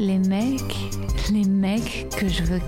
[0.00, 0.90] Les mecs,
[1.30, 2.60] les mecs que je veux.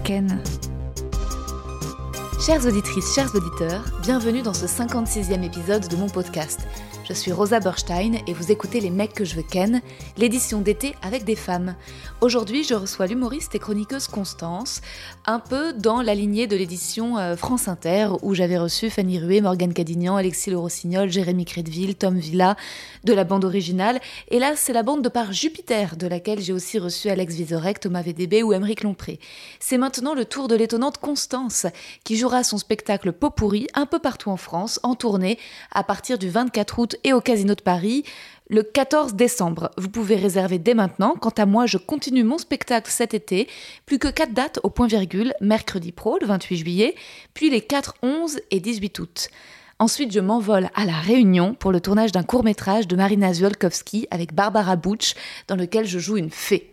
[2.44, 6.60] Chères auditrices, chers auditeurs, bienvenue dans ce 56e épisode de mon podcast.
[7.04, 9.82] Je suis Rosa Berstein et vous écoutez Les mecs que je veux ken,
[10.16, 11.74] l'édition d'été avec des femmes.
[12.20, 14.80] Aujourd'hui, je reçois l'humoriste et chroniqueuse Constance,
[15.26, 19.40] un peu dans la lignée de l'édition euh, France Inter où j'avais reçu Fanny Rué,
[19.40, 22.56] Morgane Cadignan, Alexis Le Rossignol, Jérémy Crédville, Tom Villa
[23.02, 24.00] de la bande originale.
[24.28, 27.80] Et là, c'est la bande de par Jupiter de laquelle j'ai aussi reçu Alex Vizorek,
[27.80, 29.18] Thomas VDB ou Émeric Lompré.
[29.58, 31.66] C'est maintenant le tour de l'étonnante Constance
[32.04, 33.32] qui jouera son spectacle Pot
[33.74, 35.36] un peu partout en France en tournée
[35.72, 38.04] à partir du 24 août et au Casino de Paris
[38.48, 39.70] le 14 décembre.
[39.78, 41.14] Vous pouvez réserver dès maintenant.
[41.18, 43.48] Quant à moi, je continue mon spectacle cet été.
[43.86, 46.94] Plus que 4 dates au point virgule, mercredi pro, le 28 juillet,
[47.32, 49.28] puis les 4, 11 et 18 août.
[49.78, 54.34] Ensuite, je m'envole à La Réunion pour le tournage d'un court-métrage de Marina Zwiolkowski avec
[54.34, 55.14] Barbara Butch,
[55.48, 56.72] dans lequel je joue une fée.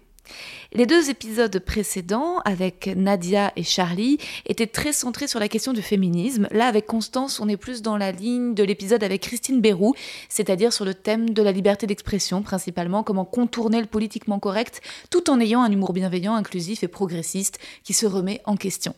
[0.71, 5.81] Les deux épisodes précédents, avec Nadia et Charlie, étaient très centrés sur la question du
[5.81, 6.47] féminisme.
[6.51, 9.95] Là, avec Constance, on est plus dans la ligne de l'épisode avec Christine Bérou,
[10.29, 15.31] c'est-à-dire sur le thème de la liberté d'expression, principalement comment contourner le politiquement correct, tout
[15.31, 18.93] en ayant un humour bienveillant, inclusif et progressiste qui se remet en question.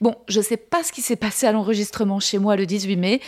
[0.00, 3.20] Bon, je sais pas ce qui s'est passé à l'enregistrement chez moi le 18 mai.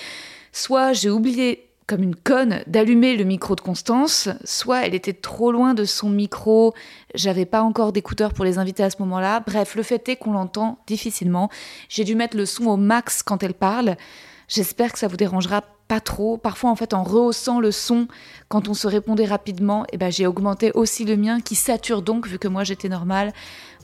[0.51, 5.53] Soit j'ai oublié comme une conne d'allumer le micro de Constance, soit elle était trop
[5.53, 6.75] loin de son micro,
[7.15, 9.41] j'avais pas encore d'écouteurs pour les inviter à ce moment-là.
[9.47, 11.49] Bref, le fait est qu'on l'entend difficilement.
[11.89, 13.97] J'ai dû mettre le son au max quand elle parle.
[14.49, 16.37] J'espère que ça vous dérangera pas trop.
[16.37, 18.09] Parfois, en fait, en rehaussant le son,
[18.49, 22.27] quand on se répondait rapidement, eh ben, j'ai augmenté aussi le mien, qui sature donc,
[22.27, 23.33] vu que moi j'étais normale.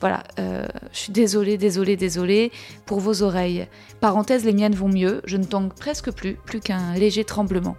[0.01, 2.51] Voilà, euh, je suis désolée, désolée, désolée
[2.85, 3.67] pour vos oreilles.
[4.01, 7.77] Parenthèse, les miennes vont mieux, je ne tangue presque plus, plus qu'un léger tremblement.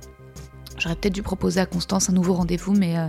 [0.78, 3.06] J'aurais peut-être dû proposer à Constance un nouveau rendez-vous, mais euh,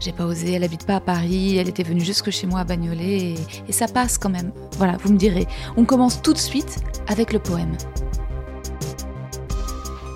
[0.00, 0.52] j'ai pas osé.
[0.52, 3.34] Elle habite pas à Paris, elle était venue jusque chez moi à Bagnolet, et,
[3.68, 4.52] et ça passe quand même.
[4.78, 5.46] Voilà, vous me direz.
[5.76, 7.76] On commence tout de suite avec le poème.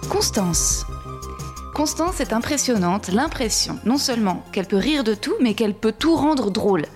[0.08, 0.84] Constance.
[1.74, 6.16] Constance est impressionnante, l'impression non seulement qu'elle peut rire de tout, mais qu'elle peut tout
[6.16, 6.86] rendre drôle.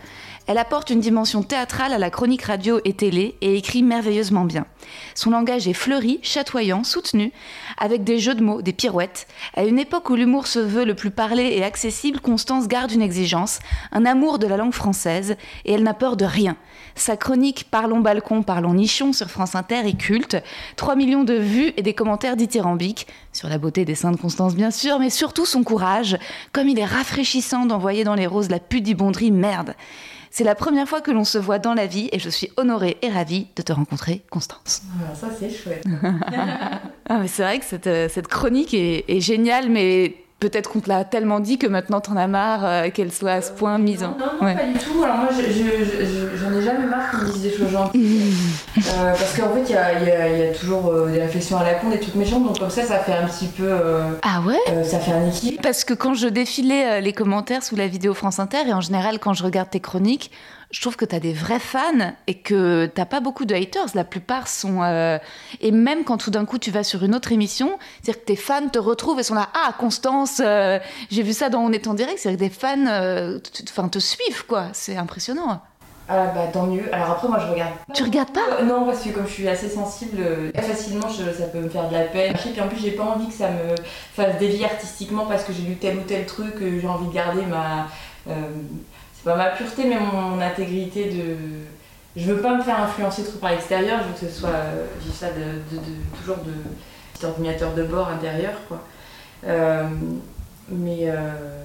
[0.51, 4.67] Elle apporte une dimension théâtrale à la chronique radio et télé et écrit merveilleusement bien.
[5.15, 7.31] Son langage est fleuri, chatoyant, soutenu,
[7.79, 9.29] avec des jeux de mots, des pirouettes.
[9.55, 13.01] À une époque où l'humour se veut le plus parlé et accessible, Constance garde une
[13.01, 13.61] exigence,
[13.93, 16.57] un amour de la langue française, et elle n'a peur de rien.
[16.97, 20.37] Sa chronique Parlons balcon, parlons nichon sur France Inter est culte.
[20.75, 24.57] 3 millions de vues et des commentaires dithyrambiques, sur la beauté des seins de Constance
[24.57, 26.19] bien sûr, mais surtout son courage,
[26.51, 29.77] comme il est rafraîchissant d'envoyer dans les roses la pudibonderie merde.
[30.31, 32.99] C'est la première fois que l'on se voit dans la vie et je suis honorée
[33.03, 34.83] et ravie de te rencontrer, Constance.
[35.01, 35.85] Ah, ça, c'est chouette.
[37.09, 40.81] ah, mais c'est vrai que cette, euh, cette chronique est, est géniale, mais peut-être qu'on
[40.81, 43.79] te l'a tellement dit que maintenant t'en as marre euh, qu'elle soit à ce point
[43.79, 44.17] mise en.
[44.19, 44.57] Non, non, ouais.
[44.57, 45.03] pas du tout.
[45.05, 48.33] Alors moi, j'en ai jamais marre qu'on me dise des choses gentilles.
[48.79, 51.59] euh, parce qu'en fait, il y a, y, a, y a, toujours euh, des réflexions
[51.59, 52.41] à la con, des trucs méchants.
[52.41, 53.69] Donc comme ça, ça fait un petit peu.
[53.69, 54.85] Euh, ah ouais?
[54.85, 55.63] Ça fait un équilibre.
[55.63, 59.19] Parce que quand je défilais les commentaires sous la vidéo France Inter, et en général
[59.19, 60.31] quand je regarde tes chroniques,
[60.71, 63.89] je trouve que tu as des vrais fans et que t'as pas beaucoup de haters.
[63.95, 64.83] La plupart sont.
[64.83, 65.19] Euh...
[65.61, 68.37] Et même quand tout d'un coup tu vas sur une autre émission, c'est-à-dire que tes
[68.37, 70.79] fans te retrouvent et sont là Ah, Constance, euh,
[71.11, 72.19] j'ai vu ça dans On est en direct.
[72.19, 74.69] C'est-à-dire que des fans euh, te, te suivent, quoi.
[74.73, 75.61] C'est impressionnant.
[76.13, 76.93] Ah bah tant mieux.
[76.93, 77.73] Alors après moi je regarde.
[77.95, 78.65] Tu regardes pas?
[78.65, 80.19] Non parce que comme je suis assez sensible,
[80.57, 82.35] facilement je, ça peut me faire de la peine.
[82.35, 83.77] Et puis en plus j'ai pas envie que ça me
[84.13, 87.43] fasse dévier artistiquement parce que j'ai lu tel ou tel truc, j'ai envie de garder
[87.47, 87.87] ma
[88.29, 88.33] euh,
[89.27, 91.37] ma pureté, mais mon intégrité de.
[92.17, 94.51] Je veux pas me faire influencer trop par l'extérieur, je veux que ce soit.
[95.05, 95.79] J'ai ça de,
[96.19, 96.53] toujours de
[97.27, 98.81] ordinateur de bord intérieur, quoi.
[99.47, 99.89] Euh,
[100.69, 101.05] mais.
[101.05, 101.65] Euh,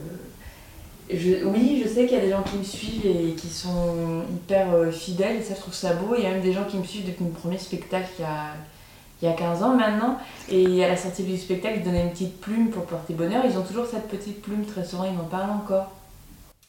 [1.45, 4.73] oui, je sais qu'il y a des gens qui me suivent et qui sont hyper
[4.73, 6.15] euh, fidèles, et ça, je trouve ça beau.
[6.17, 8.25] Il y a même des gens qui me suivent depuis mon premier spectacle il y
[8.25, 8.55] a,
[9.21, 10.17] il y a 15 ans maintenant.
[10.49, 13.43] Et à la sortie du spectacle, ils donnaient une petite plume pour porter bonheur.
[13.45, 15.91] Ils ont toujours cette petite plume, très souvent, ils m'en parlent encore.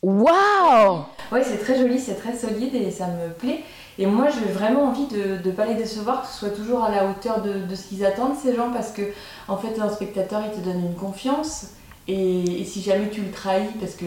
[0.06, 1.00] Waouh
[1.32, 3.64] Ouais, c'est très joli, c'est très solide et ça me plaît.
[3.98, 6.92] Et moi, j'ai vraiment envie de ne pas les décevoir, que ce soit toujours à
[6.92, 9.02] la hauteur de, de ce qu'ils attendent, ces gens, parce que,
[9.48, 11.70] en fait, un spectateur, il te donne une confiance.
[12.06, 14.06] Et, si jamais tu le trahis, parce que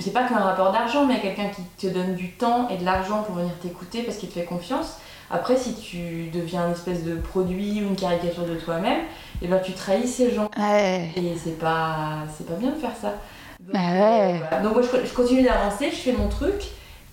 [0.00, 3.22] c'est pas qu'un rapport d'argent, mais quelqu'un qui te donne du temps et de l'argent
[3.22, 4.96] pour venir t'écouter parce qu'il te fait confiance.
[5.30, 8.98] Après, si tu deviens une espèce de produit ou une caricature de toi-même,
[9.40, 10.50] et eh ben tu trahis ces gens.
[11.16, 13.14] Et c'est pas, c'est pas bien de faire ça.
[13.64, 14.40] Donc, bah ouais.
[14.52, 16.70] Euh, Donc moi, je, continue d'avancer, je fais mon truc.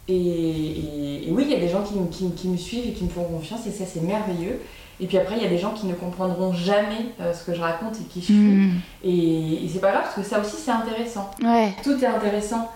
[0.08, 3.24] Et, oui, il y a des gens qui, qui, me suivent et qui me font
[3.24, 4.60] confiance, et ça, c'est merveilleux.
[5.00, 7.56] Et puis après, il y a des gens qui ne comprendront jamais euh, ce que
[7.56, 8.34] je raconte et qui je suis.
[8.34, 8.72] Hmm.
[9.04, 11.32] Et, c'est pas grave, parce que ça aussi, c'est intéressant.
[11.44, 11.74] Ouais.
[11.84, 12.70] Tout est intéressant.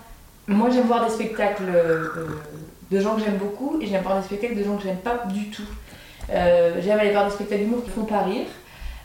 [0.48, 2.08] Moi, j'aime voir des spectacles euh,
[2.90, 5.24] de gens que j'aime beaucoup, et j'aime voir des spectacles de gens que j'aime pas
[5.28, 5.62] du tout.
[6.30, 8.46] Euh, j'aime aller voir des spectacles d'humour qui font pas rire.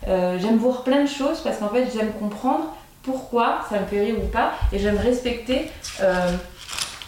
[0.07, 4.15] j'aime voir plein de choses, parce qu'en fait, j'aime comprendre pourquoi ça me fait rire
[4.21, 5.71] ou pas, et j'aime respecter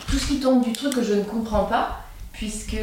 [0.07, 1.99] tout ce qui tombe du truc que je ne comprends pas,
[2.31, 2.77] puisque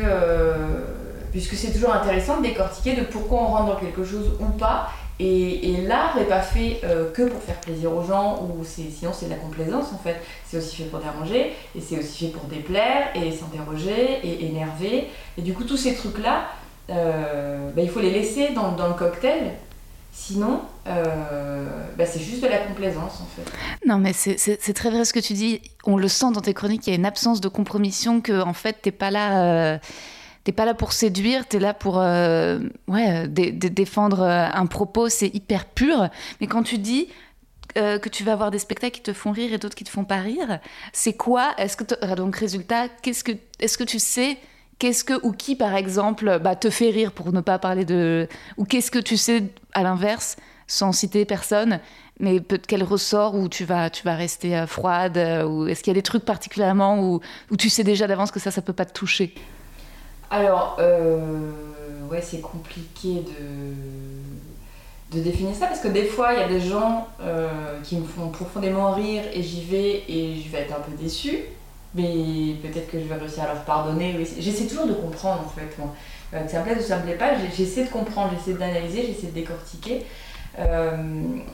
[1.30, 4.90] puisque c'est toujours intéressant de décortiquer de pourquoi on rentre dans quelque chose ou pas.
[5.22, 9.26] Et, l'art n'est pas fait euh, que pour faire plaisir aux gens, ou sinon c'est
[9.26, 10.16] de la complaisance en fait.
[10.46, 15.08] C'est aussi fait pour déranger, et c'est aussi fait pour déplaire, et s'interroger, et énerver.
[15.36, 16.44] Et du coup, tous ces trucs-là,
[16.88, 19.52] euh, bah, il faut les laisser dans le cocktail.
[20.12, 21.66] Sinon, euh,
[21.96, 23.50] bah, c'est juste de la complaisance en fait.
[23.86, 25.60] Non, mais c'est très vrai ce que tu dis.
[25.84, 28.52] On le sent dans tes chroniques, il y a une absence de compromission que en
[28.52, 29.78] fait, t'es pas là
[30.44, 32.58] t'es pas là pour séduire, tu es là pour euh,
[32.88, 36.08] ouais, défendre euh, un propos, c'est hyper pur.
[36.40, 37.08] Mais quand tu dis
[37.76, 39.90] euh, que tu vas avoir des spectacles qui te font rire et d'autres qui te
[39.90, 40.60] font pas rire,
[40.92, 41.54] c'est quoi?
[41.58, 44.38] Est-ce que donc résultat, qu'est-ce que est-ce que tu sais
[44.80, 48.26] Qu'est-ce que ou qui par exemple bah, te fait rire pour ne pas parler de
[48.56, 50.34] ou qu'est-ce que tu sais à l'inverse
[50.66, 51.78] sans citer personne
[52.18, 56.00] mais quel ressort où tu vas tu vas rester froide ou est-ce qu'il y a
[56.00, 58.92] des trucs particulièrement où, où tu sais déjà d'avance que ça ça peut pas te
[58.92, 59.34] toucher?
[60.30, 61.50] Alors, euh,
[62.08, 63.24] ouais, c'est compliqué
[65.10, 67.96] de, de définir ça parce que des fois, il y a des gens euh, qui
[67.96, 71.40] me font profondément rire et j'y vais et je vais être un peu déçue.
[71.94, 74.16] Mais peut-être que je vais réussir à leur pardonner.
[74.38, 75.76] J'essaie toujours de comprendre en fait.
[75.78, 75.94] Moi.
[76.32, 79.04] Euh, que ça me plaît ou ça me plaît pas, j'essaie de comprendre, j'essaie d'analyser,
[79.04, 80.02] j'essaie de décortiquer.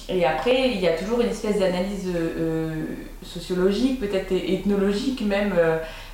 [0.08, 2.08] et après, il y a toujours une espèce d'analyse
[3.22, 5.54] sociologique, peut-être ethnologique même,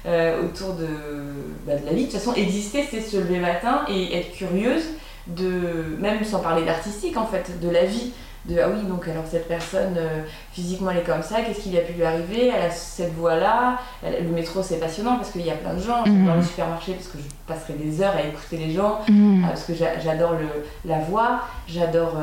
[0.05, 0.89] euh, autour de,
[1.65, 2.07] bah, de la vie.
[2.07, 4.83] De toute façon, exister, c'est se lever le matin et être curieuse
[5.29, 8.11] de, même sans parler d'artistique en fait, de la vie.
[8.44, 10.23] De ah oui, donc alors cette personne, euh,
[10.53, 12.49] physiquement elle est comme ça, qu'est-ce qui a pu lui arriver?
[12.49, 13.79] Elle a cette voix-là.
[14.03, 16.05] Le métro c'est passionnant parce qu'il y a plein de gens.
[16.05, 16.27] Mhm.
[16.27, 19.44] Dans le supermarché parce que je passerai des heures à écouter les gens, mhm.
[19.44, 20.35] euh, parce que j'adore
[20.85, 22.17] la voix, j'adore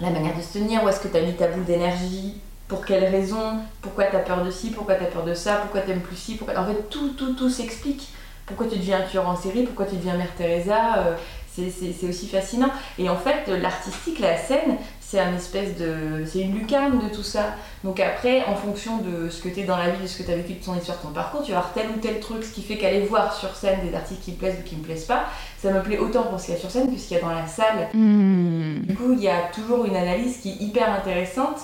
[0.00, 2.40] la manière de se tenir, où est-ce que tu as mis ta boule d'énergie?
[2.68, 5.56] Pour quelles raisons, pourquoi tu as peur de ci, pourquoi tu as peur de ça,
[5.56, 6.60] pourquoi tu aimes plus ci, pourquoi...
[6.60, 8.08] en fait tout, tout, tout s'explique.
[8.48, 11.16] Pourquoi tu deviens tueur en série, pourquoi tu deviens Mère Teresa, euh,
[11.54, 12.70] c'est aussi fascinant.
[12.98, 14.76] Et en fait, l'artistique, la scène,
[15.10, 16.24] c'est un espèce de.
[16.26, 17.54] C'est une lucarne de tout ça.
[17.82, 20.22] Donc après, en fonction de ce que tu es dans la vie, de ce que
[20.22, 22.44] tu as vécu, de ton histoire, ton parcours, tu vas avoir tel ou tel truc,
[22.44, 24.82] ce qui fait qu'aller voir sur scène des artistes qui me plaisent ou qui me
[24.82, 25.24] plaisent pas,
[25.58, 27.20] ça me plaît autant pour ce qu'il y a sur scène que ce qu'il y
[27.20, 27.88] a dans la salle.
[27.94, 28.80] Hmm.
[28.80, 31.60] Du coup, il y a toujours une analyse qui est hyper intéressante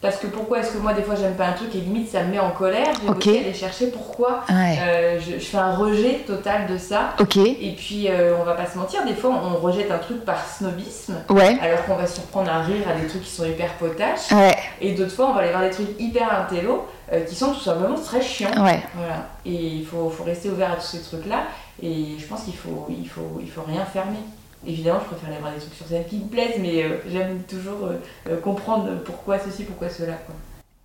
[0.00, 2.22] parce que pourquoi est-ce que moi des fois j'aime pas un truc et limite ça
[2.22, 2.92] me met en colère.
[3.18, 7.14] Je vais aller chercher pourquoi euh, je, fais un rejet total de ça.
[7.60, 10.46] Et puis euh, on va pas se mentir des fois on rejette un truc par
[10.46, 14.32] snobisme alors qu'on va surprendre à rire à des trucs qui sont hyper potaches.
[14.80, 17.60] Et d'autres fois on va aller voir des trucs hyper intello euh, qui sont tout
[17.60, 18.50] simplement très chiants.
[18.54, 19.28] Voilà.
[19.44, 21.44] et il faut, faut, rester ouvert à tous ces trucs là
[21.82, 24.18] et je pense qu'il faut, il faut, il faut rien fermer
[24.64, 27.42] Évidemment, je préfère aller voir des trucs sur scène qui me plaisent, mais euh, j'aime
[27.42, 30.18] toujours euh, euh, comprendre pourquoi ceci, pourquoi cela.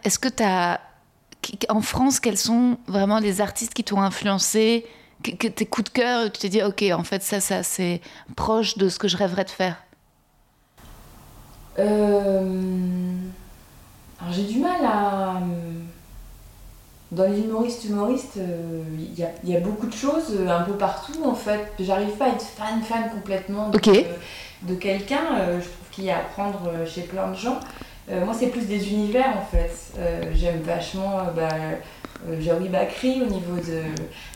[0.03, 0.81] Est-ce que tu as.
[1.69, 4.85] En France, quels sont vraiment les artistes qui t'ont influencé
[5.23, 7.99] que, tes coups de cœur, tu t'es dit, ok, en fait, ça, ça c'est
[8.35, 9.83] proche de ce que je rêverais de faire?
[11.77, 12.43] Alors,
[14.31, 15.41] j'ai du mal à
[17.11, 21.23] dans les humoristes humoristes, euh, il y, a, beaucoup de choses euh, un peu partout
[21.25, 21.67] en fait.
[21.79, 25.35] J'arrive pas à être fan fan complètement de, de quelqu'un.
[25.39, 27.59] Euh, je trouve qu'il y a à apprendre chez plein de gens.
[28.09, 29.93] moi c'est plus des univers en fait.
[30.33, 31.49] J'aime vachement bah,
[32.71, 33.81] Bakri au niveau de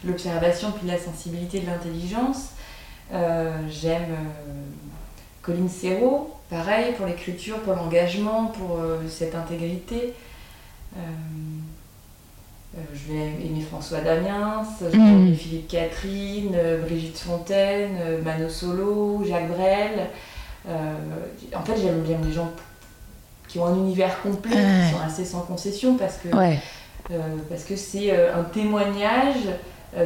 [0.05, 2.50] l'observation puis de la sensibilité de l'intelligence.
[3.70, 4.17] J'aime
[5.41, 10.13] Colline Serrault, pareil pour l'écriture, pour l'engagement, pour cette intégrité.
[10.98, 11.00] Euh,
[12.94, 15.08] je vais aimer François Damiens, je vais mm.
[15.08, 20.10] aimer Philippe Catherine, euh, Brigitte Fontaine, euh, Mano Solo, Jacques Brel.
[20.67, 22.51] en fait, j'aime bien les gens
[23.48, 26.29] qui ont un univers complet, qui sont assez sans concession parce que
[27.50, 29.48] parce que c'est un témoignage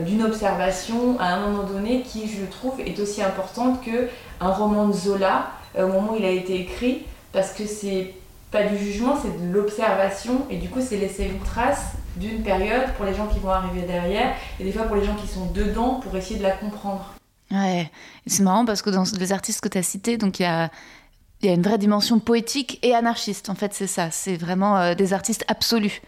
[0.05, 4.09] d'une observation à un moment donné qui, je trouve, est aussi importante que
[4.41, 8.13] un roman de Zola au moment où il a été écrit parce que c'est
[8.51, 10.46] pas du jugement, c'est de l'observation.
[10.50, 13.84] Et du coup, c'est laisser une trace d'une période pour les gens qui vont arriver
[13.84, 17.13] derrière et des fois pour les gens qui sont dedans pour essayer de la comprendre.
[17.51, 17.89] Ouais,
[18.27, 20.70] c'est marrant parce que dans les artistes que tu as cités, donc il y a,
[21.41, 23.50] y a une vraie dimension poétique et anarchiste.
[23.50, 24.12] En fait, c'est ça.
[24.12, 26.01] C'est vraiment euh, des artistes absolus.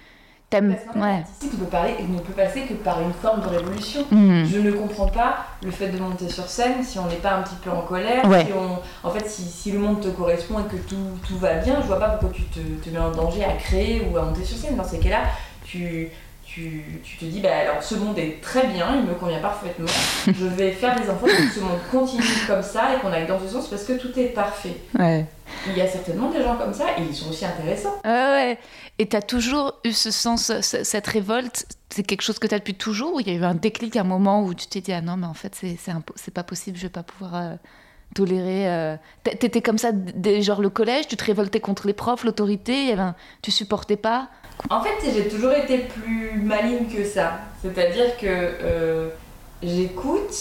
[0.52, 0.76] T'aimes...
[0.98, 1.24] Ouais.
[1.44, 4.06] ne peut, parler, ne peut passer que par une forme de révolution.
[4.12, 4.46] Mhm.
[4.46, 7.42] Je ne comprends pas le fait de monter sur scène si on n'est pas un
[7.42, 8.22] petit peu en colère.
[8.24, 11.54] Si on, en fait, si, si, le monde te correspond et que tout, tout, va
[11.56, 14.24] bien, je vois pas pourquoi tu te, te mets en danger à créer ou à
[14.24, 14.76] monter sur scène.
[14.76, 15.22] Dans ces cas-là,
[15.64, 16.10] tu,
[16.54, 19.88] tu, tu, te dis, bah, alors ce monde est très bien, il me convient parfaitement,
[20.28, 23.28] je vais faire des enfants pour que ce monde continue comme ça et qu'on aille
[23.28, 24.76] dans ce sens parce que tout est parfait.
[25.00, 25.26] Ouais.
[25.68, 27.96] Il y a certainement des gens comme ça et ils sont aussi intéressants.
[28.04, 28.60] Ouais, ouais.
[29.00, 32.60] Et tu as toujours eu ce sens, cette révolte, c'est quelque chose que tu as
[32.60, 34.92] depuis toujours ou il y a eu un déclic, un moment où tu t'es dit,
[34.92, 35.58] ah non, mais en fait,
[36.16, 37.36] c'est pas possible, je vais pas pouvoir.
[37.36, 37.56] Euh,
[38.14, 38.70] tolérer.
[38.70, 38.98] Euh...
[39.24, 42.94] T'étais comme ça, des, genre le collège, tu te révoltais contre les profs, l'autorité,
[43.42, 44.30] tu supportais pas
[44.70, 47.40] en fait, j'ai toujours été plus maligne que ça.
[47.62, 49.10] C'est-à-dire que euh,
[49.62, 50.34] j'écoute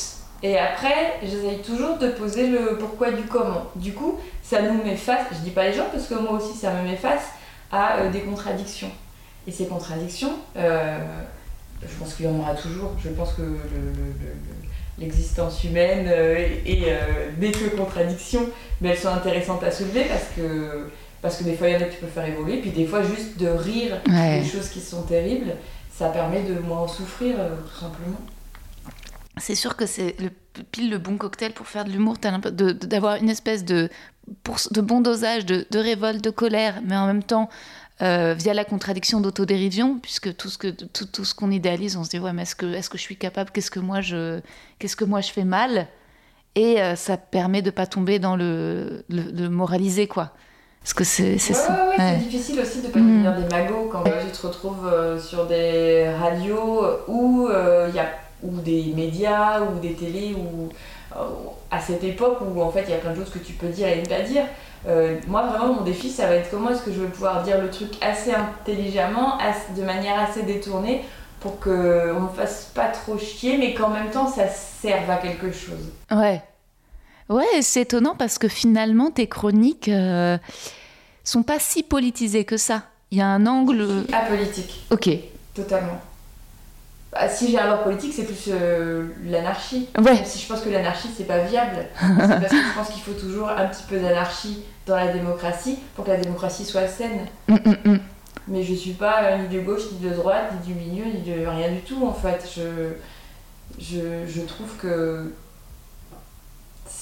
[0.43, 3.67] et après, j'essaye toujours de poser le pourquoi du comment.
[3.77, 6.57] Du coup, ça nous met face, je dis pas les gens parce que moi aussi
[6.57, 7.29] ça me met face
[7.71, 8.91] à euh, des contradictions.
[9.47, 10.99] Et ces contradictions, euh,
[11.83, 12.93] je pense qu'il y en aura toujours.
[13.03, 13.43] Je pense que
[14.99, 16.97] l'existence humaine est,
[17.39, 18.47] des que contradictions,
[18.81, 20.91] mais elles sont intéressantes à soulever parce que
[21.23, 22.87] parce que des fois, il y en a que tu peux faire évoluer, puis des
[22.87, 25.55] fois, juste de rire des choses qui sont terribles,
[25.91, 28.21] ça permet de moins en souffrir, euh, tout simplement.
[29.37, 30.31] C'est sûr que c'est le,
[30.73, 33.91] pile le bon cocktail pour faire de l'humour, d'avoir une espèce de,
[34.71, 37.51] de bon dosage de, révolte, de colère, mais en même temps,
[38.03, 42.05] euh, via la contradiction d'autodérision, puisque tout ce que tout, tout ce qu'on idéalise, on
[42.05, 43.51] se dit ouais mais est-ce que est-ce que je suis capable?
[43.51, 44.41] Qu'est-ce que moi je
[44.79, 45.87] qu'est-ce que moi je fais mal?
[46.55, 50.33] Et euh, ça permet de pas tomber dans le, le moraliser quoi.
[50.83, 51.89] Parce que c'est ça.
[51.89, 53.23] Ouais, c'est difficile aussi de pas mm.
[53.23, 58.07] devenir des magots quand tu te retrouves euh, sur des radios ou euh, y a
[58.43, 60.71] ou des médias ou des télés ou
[61.15, 61.19] euh,
[61.71, 63.69] à cette époque où en fait il y a plein de choses que tu peux
[63.69, 64.45] dire et ne pas dire.
[65.29, 67.69] moi vraiment mon défi ça va être comment est-ce que je vais pouvoir dire le
[67.69, 69.37] truc assez intelligemment,
[69.77, 71.05] de manière assez détournée
[71.41, 75.53] pour qu'on ne fasse pas trop chier mais qu'en même temps ça serve à quelque
[75.53, 75.93] chose.
[76.11, 76.41] Ouais.
[77.31, 80.37] Ouais, c'est étonnant parce que finalement, tes chroniques euh,
[81.23, 82.83] sont pas si politisées que ça.
[83.13, 84.05] Il y a un angle.
[84.13, 84.81] Apolitique.
[84.91, 85.11] Ok.
[85.55, 86.01] Totalement.
[87.13, 89.89] Bah, si j'ai un alors politique, c'est plus euh, l'anarchie.
[89.99, 90.25] Ouais.
[90.25, 91.87] si je pense que l'anarchie, c'est pas viable.
[92.01, 95.79] c'est parce que je pense qu'il faut toujours un petit peu d'anarchie dans la démocratie
[95.95, 97.27] pour que la démocratie soit saine.
[97.49, 98.01] Mm, mm, mm.
[98.49, 101.47] Mais je suis pas ni de gauche, ni de droite, ni du milieu, ni de
[101.47, 102.49] rien du tout en fait.
[102.57, 102.93] Je,
[103.79, 105.33] je, je trouve que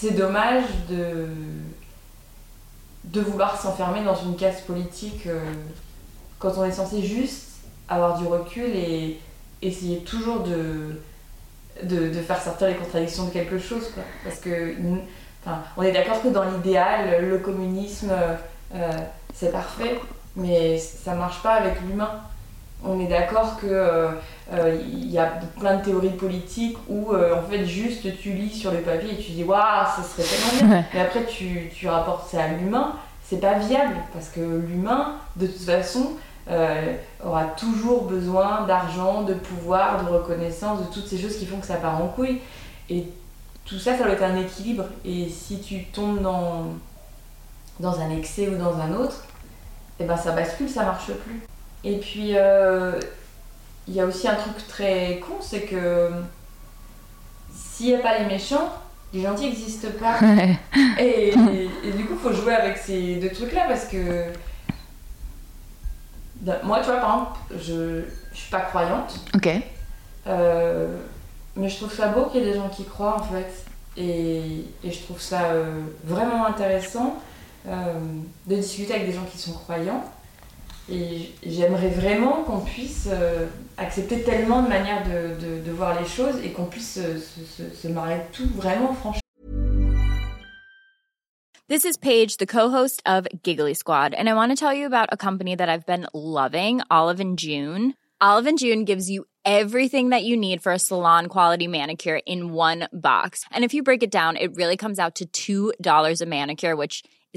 [0.00, 1.26] c'est dommage de,
[3.04, 5.40] de vouloir s'enfermer dans une case politique euh,
[6.38, 7.46] quand on est censé juste
[7.88, 9.18] avoir du recul et
[9.60, 11.00] essayer toujours de,
[11.82, 13.90] de, faire sortir les contradictions de quelque chose.
[14.22, 14.76] Parce que
[15.76, 18.12] on est d'accord que dans l'idéal, le communisme,
[18.74, 18.98] euh,
[19.34, 19.98] c'est parfait,
[20.36, 22.20] mais ça marche pas avec l'humain
[22.84, 24.10] on est d'accord que euh,
[24.52, 25.26] euh, il y a
[25.58, 29.16] plein de théories politiques où euh, en fait juste tu lis sur le papier et
[29.16, 30.84] tu dis waouh ça serait tellement bien.
[30.94, 32.94] Mais après tu, tu rapportes ça à l'humain
[33.24, 36.12] c'est pas viable parce que l'humain de toute façon
[37.22, 41.66] aura toujours besoin d'argent de pouvoir de reconnaissance de toutes ces choses qui font que
[41.66, 42.40] ça part en couille.
[42.88, 43.04] Et
[43.66, 44.84] tout ça ça doit être un équilibre.
[45.04, 46.68] Et si tu tombes dans
[47.80, 49.24] dans un excès ou dans un autre
[50.00, 51.47] et eh ben ça bascule ça marche plus
[51.84, 52.98] et puis, euh,
[53.86, 56.10] il y a aussi un truc très con, c'est que
[57.52, 58.72] s'il n'y a pas les méchants,
[59.12, 60.18] les gentils n'existent pas.
[60.98, 64.24] et, du coup, il faut jouer avec ces deux trucs-là parce que.
[66.40, 68.04] Bah, moi, tu vois, par exemple, je ne
[68.34, 69.20] suis pas croyante.
[69.34, 69.48] Ok.
[70.26, 70.96] Euh,
[71.56, 73.64] mais je trouve ça beau qu'il y ait des gens qui croient, en fait.
[73.96, 77.16] Et, et je trouve ça euh, vraiment intéressant
[78.46, 80.02] de discuter avec des gens qui sont croyants.
[80.90, 86.08] Et j'aimerais vraiment qu'on puisse euh, accepter tellement de manières de, de, de, voir les
[86.08, 89.20] choses et qu'on puisse euh, se, se, se marier tout vraiment franchement.
[91.68, 95.10] This is Paige, the co-host of Giggly Squad, and I want to tell you about
[95.12, 97.92] a company that I've been loving, Olive and June.
[98.22, 102.54] Olive and June gives you everything that you need for a salon quality manicure in
[102.54, 103.44] one box.
[103.50, 107.02] And if you break it down, it really comes out to $2 a manicure, which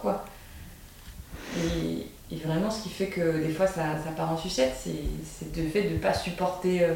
[0.00, 0.24] Quoi.
[1.56, 5.60] Et, et vraiment, ce qui fait que des fois ça, ça part en sucette, c'est
[5.62, 6.94] le fait de ne pas supporter euh,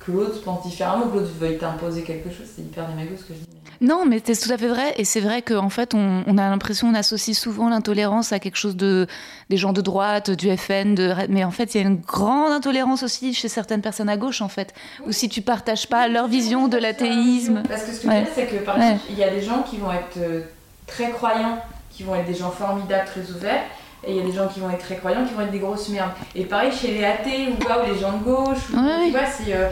[0.00, 2.46] que l'autre pense différemment, que l'autre veuille t'imposer quelque chose.
[2.54, 3.46] C'est hyper démago ce que je dis.
[3.80, 4.94] Non, mais c'est tout à fait vrai.
[4.96, 8.56] Et c'est vrai qu'en fait, on, on a l'impression, on associe souvent l'intolérance à quelque
[8.56, 9.06] chose de
[9.50, 12.50] des gens de droite, du FN, de, mais en fait, il y a une grande
[12.52, 14.74] intolérance aussi chez certaines personnes à gauche, en fait.
[15.06, 17.62] Ou si tu partages pas leur vision de l'athéisme.
[17.68, 18.18] Parce que ce que je Ouais.
[18.20, 18.84] veux dire, c'est que par Ouais.
[18.92, 20.40] exemple, il y a des gens qui vont être euh,
[20.88, 21.58] très croyants,
[21.90, 23.62] qui vont être des gens formidables, très ouverts.
[24.04, 25.58] Et il y a des gens qui vont être très croyants, qui vont être des
[25.58, 26.10] grosses merdes.
[26.34, 29.10] Et pareil chez les athées ou, quoi, ou les gens de gauche, ou, Ouais, tu
[29.10, 29.52] vois, c'est.
[29.54, 29.68] euh,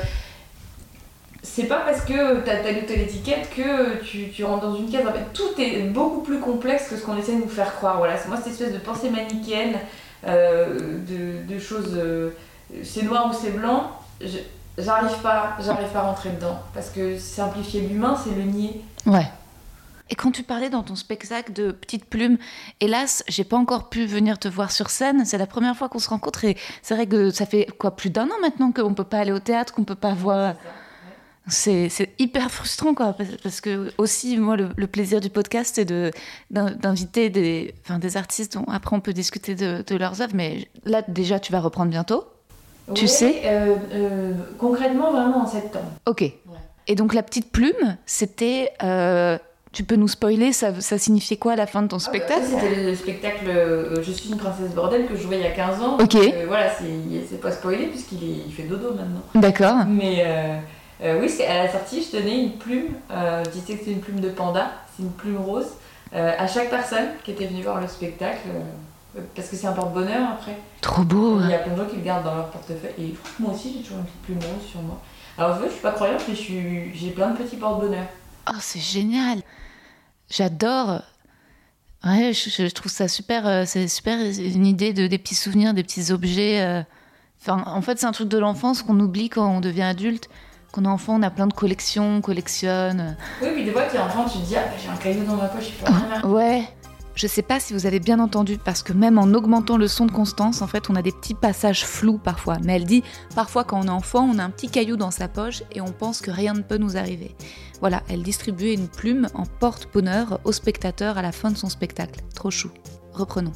[1.43, 4.91] c'est pas parce que t'as telle ou telle étiquette que tu, tu rentres dans une
[4.91, 5.07] case.
[5.07, 7.99] En fait, tout est beaucoup plus complexe que ce qu'on essaie de nous faire croire.
[7.99, 9.77] Voilà, c'est moi cette espèce de pensée manichéenne
[10.27, 11.93] euh, de, de choses.
[11.97, 12.31] euh,
[12.83, 13.91] c'est noir ou c'est blanc.
[14.77, 16.59] J'arrive pas, j'arrive pas à rentrer dedans.
[16.75, 18.81] Parce que simplifier l'humain, c'est le nier.
[19.07, 19.27] Ouais.
[20.09, 22.39] Et quand tu parlais dans ton spectacle de Petite Plume,
[22.81, 25.25] hélas, j'ai pas encore pu venir te voir sur scène.
[25.25, 28.11] C'est la première fois qu'on se rencontre et c'est vrai que ça fait quoi plus
[28.11, 30.55] d'un an maintenant qu'on peut pas aller au théâtre, qu'on peut pas voir.
[31.49, 36.11] C'est hyper frustrant quoi, parce- que aussi moi le, le plaisir du podcast c'est de
[36.51, 40.67] d'inviter des, enfin, des artistes dont après on peut discuter de, de leurs œuvres, mais
[40.85, 42.25] là déjà tu vas reprendre bientôt.
[42.95, 45.91] Tu sais euh, euh, Concrètement, vraiment en septembre.
[46.07, 46.25] Ok.
[46.89, 49.39] Et donc la petite plume, c'était, euh,
[49.77, 52.61] tu peux nous spoiler, ça, ça signifiait quoi à la fin de ton spectacle Ah,
[52.63, 55.51] C'était le spectacle euh, Je suis une princesse bordel que je jouais il y a
[55.51, 55.99] 15 ans.
[56.01, 56.15] Ok.
[56.15, 59.21] Donc, euh, voilà, c'est pas spoilé puisqu'il fait dodo maintenant.
[59.35, 59.85] D'accord.
[59.87, 60.57] Mais euh,
[61.03, 62.95] euh, oui, à la sortie, je tenais une plume.
[63.11, 65.69] je disais que c'était une plume de panda, c'est une plume rose.
[66.15, 68.49] à chaque personne qui était venue voir le spectacle,
[69.35, 70.57] parce que c'est un porte-bonheur après.
[70.81, 71.39] Trop beau.
[71.43, 72.95] Il y a plein de gens qui le gardent dans leur portefeuille.
[72.99, 75.03] Et moi aussi, j'ai toujours une petite plume rose sur moi.
[75.37, 78.07] Alors, je, je suis pas croyante, mais j'ai plein de petits porte-bonheur.
[78.49, 79.43] Oh, c'est génial.
[80.31, 81.03] J'adore.
[82.05, 83.47] Ouais, je, je trouve ça super.
[83.47, 86.61] euh, c'est super une idée de des petits souvenirs, des petits objets.
[86.63, 86.83] euh.
[87.41, 90.29] Enfin, en fait, c'est un truc de l'enfance qu'on oublie quand on devient adulte.
[90.73, 93.17] Quand on est enfant, on a plein de collections, on collectionne.
[93.43, 95.25] Oui, puis des fois, tu es enfant, tu te dis, ah, bah, j'ai un caillou
[95.25, 96.69] dans ma poche, il faut rien Ouais.
[97.17, 100.05] Je sais pas si vous avez bien entendu, parce que même en augmentant le son
[100.05, 102.59] de Constance, en fait, on a des petits passages flous parfois.
[102.63, 103.03] Mais elle dit,
[103.35, 105.93] parfois quand on est enfant, on a un petit caillou dans sa poche et on
[105.93, 107.35] pense que rien ne peut nous arriver.
[107.81, 112.21] Voilà, elle distribuait une plume en porte-bonheur au spectateur à la fin de son spectacle.
[112.35, 112.69] Trop chou.
[113.15, 113.53] Reprenons.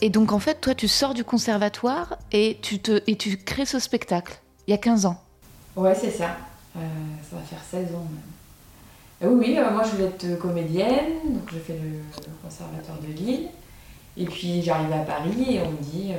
[0.00, 3.00] Et donc en fait, toi, tu sors du conservatoire et tu, te,
[3.44, 4.40] crées ce spectacle.
[4.68, 5.20] Il y a 15 ans.
[5.74, 6.36] Ouais, c'est ça.
[6.76, 6.80] Euh,
[7.28, 8.39] ça va faire 16 ans même.
[9.22, 12.32] Euh, oui, oui, euh, moi je voulais être euh, comédienne, donc j'ai fait le, le
[12.42, 13.48] conservatoire de Lille.
[14.16, 16.18] Et puis j'arrive à Paris et on me dit, euh,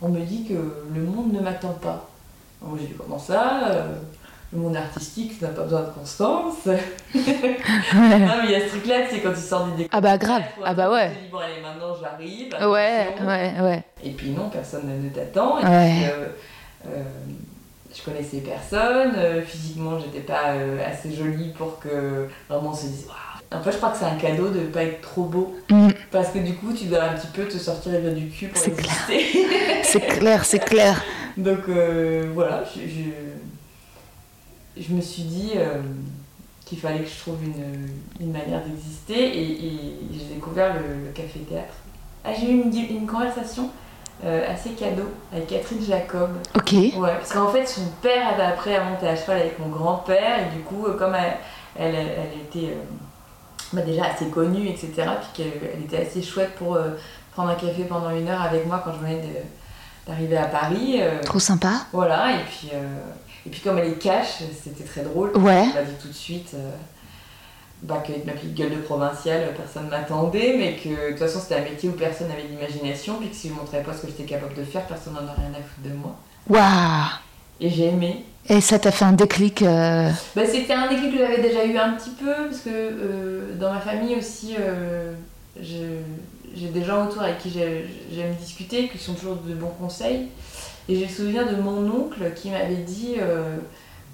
[0.00, 0.54] on me dit que
[0.94, 2.08] le monde ne m'attend pas.
[2.62, 3.94] Moi j'ai dit comment ça euh,
[4.52, 6.66] Le monde artistique n'a pas besoin de Constance.
[6.66, 6.76] non
[7.14, 10.42] mais il y a ce truc là, c'est quand tu sors des Ah bah grave.
[10.64, 11.10] Ah bah ouais.
[11.12, 12.54] Tu dis, bon allez maintenant j'arrive.
[12.60, 13.82] Ouais, ouais, ouais.
[14.04, 15.58] Et puis non, personne ne t'attend.
[15.58, 16.10] Et Ouais.
[16.84, 16.92] puis,
[17.96, 19.12] je connaissais personne.
[19.16, 23.06] euh, physiquement, j'étais pas euh, assez jolie pour que vraiment on se dise.
[23.06, 23.16] Waouh.
[23.50, 25.54] Après, je crois que c'est un cadeau de pas être trop beau.
[25.70, 25.88] Mm.
[26.10, 28.62] Parce que du coup, tu dois un petit peu te sortir les du cul pour
[28.66, 29.46] exister.
[29.84, 31.00] C'est clair, c'est clair.
[31.36, 35.52] Donc euh, voilà, je, je, je me suis dit
[36.64, 37.88] qu'il fallait que je trouve une,
[38.20, 39.80] une manière d'exister et, et
[40.12, 41.74] j'ai découvert le, le café-théâtre.
[42.24, 43.70] Ah, j'ai eu une conversation
[44.24, 46.30] euh, assez cadeau avec Catherine Jacob.
[46.54, 46.72] Ok.
[46.72, 50.38] Ouais, parce qu'en fait, son père avait appris à monter à cheval avec mon grand-père,
[50.40, 51.36] et du coup, euh, comme elle,
[51.78, 52.82] elle, elle était euh,
[53.72, 56.90] bah, déjà assez connue, etc., puis qu'elle elle était assez chouette pour euh,
[57.32, 59.22] prendre un café pendant une heure avec moi quand je venais
[60.06, 61.00] d'arriver à Paris.
[61.24, 61.72] Trop sympa.
[61.92, 62.70] voilà, et puis,
[63.44, 65.36] et puis comme elle est cash, c'était très drôle.
[65.36, 65.66] Ouais.
[65.68, 66.56] Elle m'a dit tout de suite
[67.82, 71.40] bah, qu'avec ma petite gueule de provinciale, personne ne m'attendait, mais que de toute façon
[71.40, 74.06] c'était un métier où personne n'avait d'imagination, puis que si je montrais pas ce que
[74.08, 76.16] j'étais capable de faire, personne n'en a rien à foutre de moi.
[76.48, 77.18] Waouh.
[77.60, 78.24] Et j'ai aimé.
[78.48, 79.62] Et ça t'a fait un déclic.
[79.62, 83.54] euh, Bah, c'était un déclic que j'avais déjà eu un petit peu, parce que euh,
[83.58, 85.12] dans ma famille aussi, euh,
[85.60, 90.28] j'ai des gens autour avec qui j'ai- j'aime discuter, qui sont toujours de bons conseils.
[90.88, 93.56] Et j'ai le souvenir de mon oncle qui m'avait dit euh,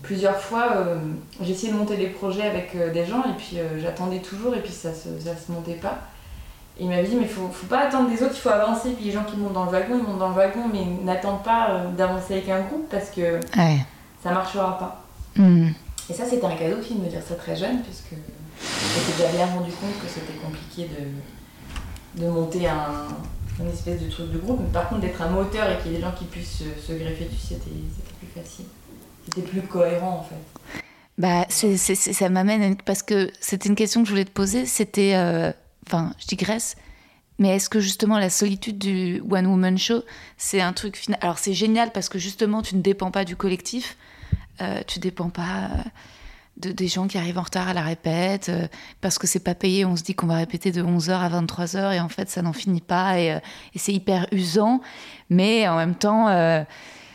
[0.02, 0.96] plusieurs fois, euh,
[1.40, 4.54] j'ai essayé de monter des projets avec euh, des gens et puis euh, j'attendais toujours
[4.54, 5.98] et puis ça se, ça se montait pas.
[6.78, 8.90] Et il m'avait dit, mais faut, faut pas attendre des autres, il faut avancer.
[8.92, 11.36] Puis les gens qui montent dans le wagon, ils montent dans le wagon, mais n'attends
[11.36, 13.78] pas d'avancer avec un groupe parce que Ouais.
[14.22, 15.04] ça marchera pas.
[15.36, 15.68] Hmm.
[16.10, 19.36] Et ça, c'était un cadeau aussi de me dire ça très jeune, puisque j'étais déjà
[19.36, 20.88] bien rendu compte que c'était compliqué
[22.16, 23.08] de, de monter un,
[23.60, 24.60] une espèce de truc de groupe.
[24.60, 26.64] Mais par contre, d'être un moteur et qu'il y ait des gens qui puissent se,
[26.86, 27.70] se greffer dessus, c'était
[28.18, 28.64] plus facile.
[29.24, 30.82] C'était plus cohérent en fait.
[31.18, 34.30] Bah, c'est, c'est- c'est- ça m'amène parce que c'était une question que je voulais te
[34.30, 34.66] poser.
[34.66, 35.52] C'était, euh,
[35.87, 36.74] enfin, je digresse,
[37.38, 40.02] mais est-ce que justement la solitude du one woman show,
[40.38, 43.37] c'est un truc final Alors c'est génial parce que justement tu ne dépends pas du
[43.37, 43.96] collectif,
[44.61, 45.82] euh, tu dépends pas euh,
[46.56, 48.66] de des gens qui arrivent en retard à la répète euh,
[49.00, 49.85] parce que c'est pas payé.
[49.85, 52.52] On se dit qu'on va répéter de 11h à 23h et en fait ça n'en
[52.54, 53.38] finit pas et
[53.76, 54.80] c'est hyper usant,
[55.30, 56.64] mais en même temps.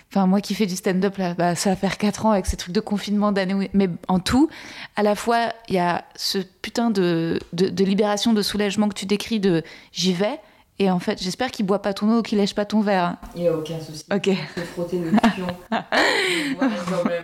[0.10, 2.56] Enfin, moi qui fais du stand-up, là, bah, ça va faire 4 ans avec ces
[2.56, 3.70] trucs de confinement d'année.
[3.74, 4.50] Mais en tout,
[4.96, 8.94] à la fois, il y a ce putain de, de, de libération, de soulagement que
[8.94, 10.40] tu décris de j'y vais.
[10.80, 13.16] Et en fait, j'espère qu'il boit pas ton eau ou qu'il lèche pas ton verre.
[13.36, 14.06] Il n'y a aucun souci.
[14.14, 15.48] Ok, Se frotter le pion.
[15.72, 17.24] Je vois le problème.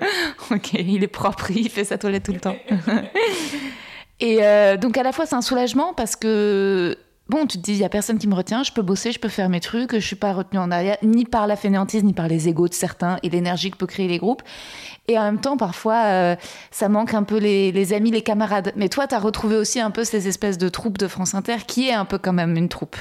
[0.51, 2.55] ok, il est propre, il fait sa toilette tout le temps.
[4.19, 6.97] Et euh, donc à la fois, c'est un soulagement parce que
[7.29, 9.19] bon, tu te dis, il y a personne qui me retient, je peux bosser, je
[9.19, 12.13] peux faire mes trucs, je suis pas retenue en arrière, ni par la fainéantise, ni
[12.13, 14.43] par les égaux de certains et l'énergie que peut créer les groupes.
[15.07, 16.35] Et en même temps, parfois, euh,
[16.71, 18.73] ça manque un peu les, amis, les camarades.
[18.75, 21.57] Mais toi, tu as retrouvé aussi un peu ces espèces de troupes de France Inter,
[21.67, 22.95] qui est un peu quand même une troupe.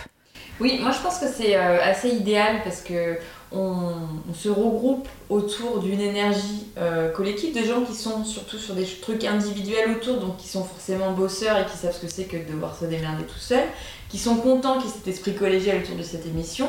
[0.60, 3.16] Oui, moi je pense que c'est euh, assez idéal parce que
[3.54, 3.92] on,
[4.30, 8.84] on se regroupe autour d'une énergie euh, collective de gens qui sont surtout sur des
[8.84, 12.36] trucs individuels autour, donc qui sont forcément bosseurs et qui savent ce que c'est que
[12.36, 13.64] de devoir se démerder tout seul,
[14.12, 16.68] qui sont contents qu'il y ait cet esprit collégial autour de cette émission.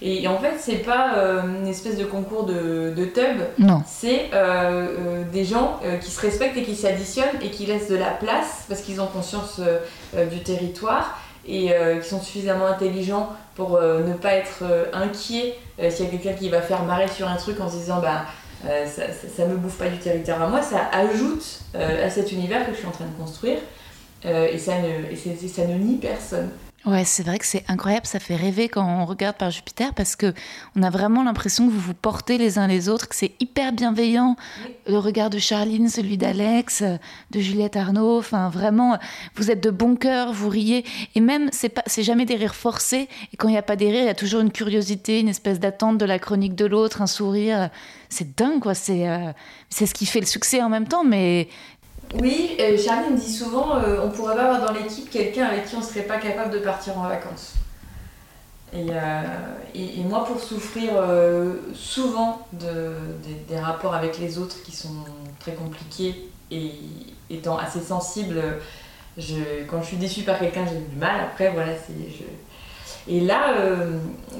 [0.00, 3.82] Et, en fait, c'est pas euh, une espèce de concours de, de tub, Non.
[3.86, 7.96] c'est euh, euh, des gens qui se respectent et qui s'additionnent et qui laissent de
[7.96, 9.60] la place parce qu'ils ont conscience
[10.30, 15.58] du territoire et qui sont suffisamment intelligents pour ne pas être inquiets
[15.90, 18.24] s'il y a quelqu'un qui va faire marrer sur un truc en se disant bah
[18.66, 19.02] euh, ça,
[19.36, 22.72] ça me bouffe pas du territoire à moi, ça ajoute euh, à cet univers que
[22.72, 23.58] je suis en train de construire
[24.24, 26.48] euh, et, ça ne, et ça ne nie personne.
[26.86, 30.16] Ouais, c'est vrai que c'est incroyable, ça fait rêver quand on regarde par Jupiter parce
[30.16, 30.34] que
[30.76, 33.72] on a vraiment l'impression que vous vous portez les uns les autres, que c'est hyper
[33.72, 34.36] bienveillant.
[34.86, 36.82] Le regard de Charline, celui d'Alex,
[37.30, 38.98] de Juliette Arnaud, enfin vraiment,
[39.34, 42.54] vous êtes de bon cœur, vous riez et même c'est pas, c'est jamais des rires
[42.54, 43.08] forcés.
[43.32, 45.30] Et quand il n'y a pas des rires, il y a toujours une curiosité, une
[45.30, 47.70] espèce d'attente de la chronique de l'autre, un sourire.
[48.10, 49.32] C'est dingue quoi, c'est euh,
[49.70, 51.48] c'est ce qui fait le succès en même temps, mais
[52.20, 55.66] Oui, euh, Charlie me dit souvent euh, on pourrait pas avoir dans l'équipe quelqu'un avec
[55.66, 57.54] qui on serait pas capable de partir en vacances.
[58.72, 59.22] Et, euh,
[60.08, 62.92] moi, pour souffrir euh, souvent de,
[63.48, 64.94] des- rapports avec les autres qui sont
[65.38, 66.72] très compliqués et
[67.30, 68.42] étant assez sensible,
[69.70, 71.20] quand je suis déçue par quelqu'un, j'ai du mal.
[71.20, 71.94] Après, voilà, c'est.
[72.10, 72.24] Je...
[73.12, 73.54] Et là,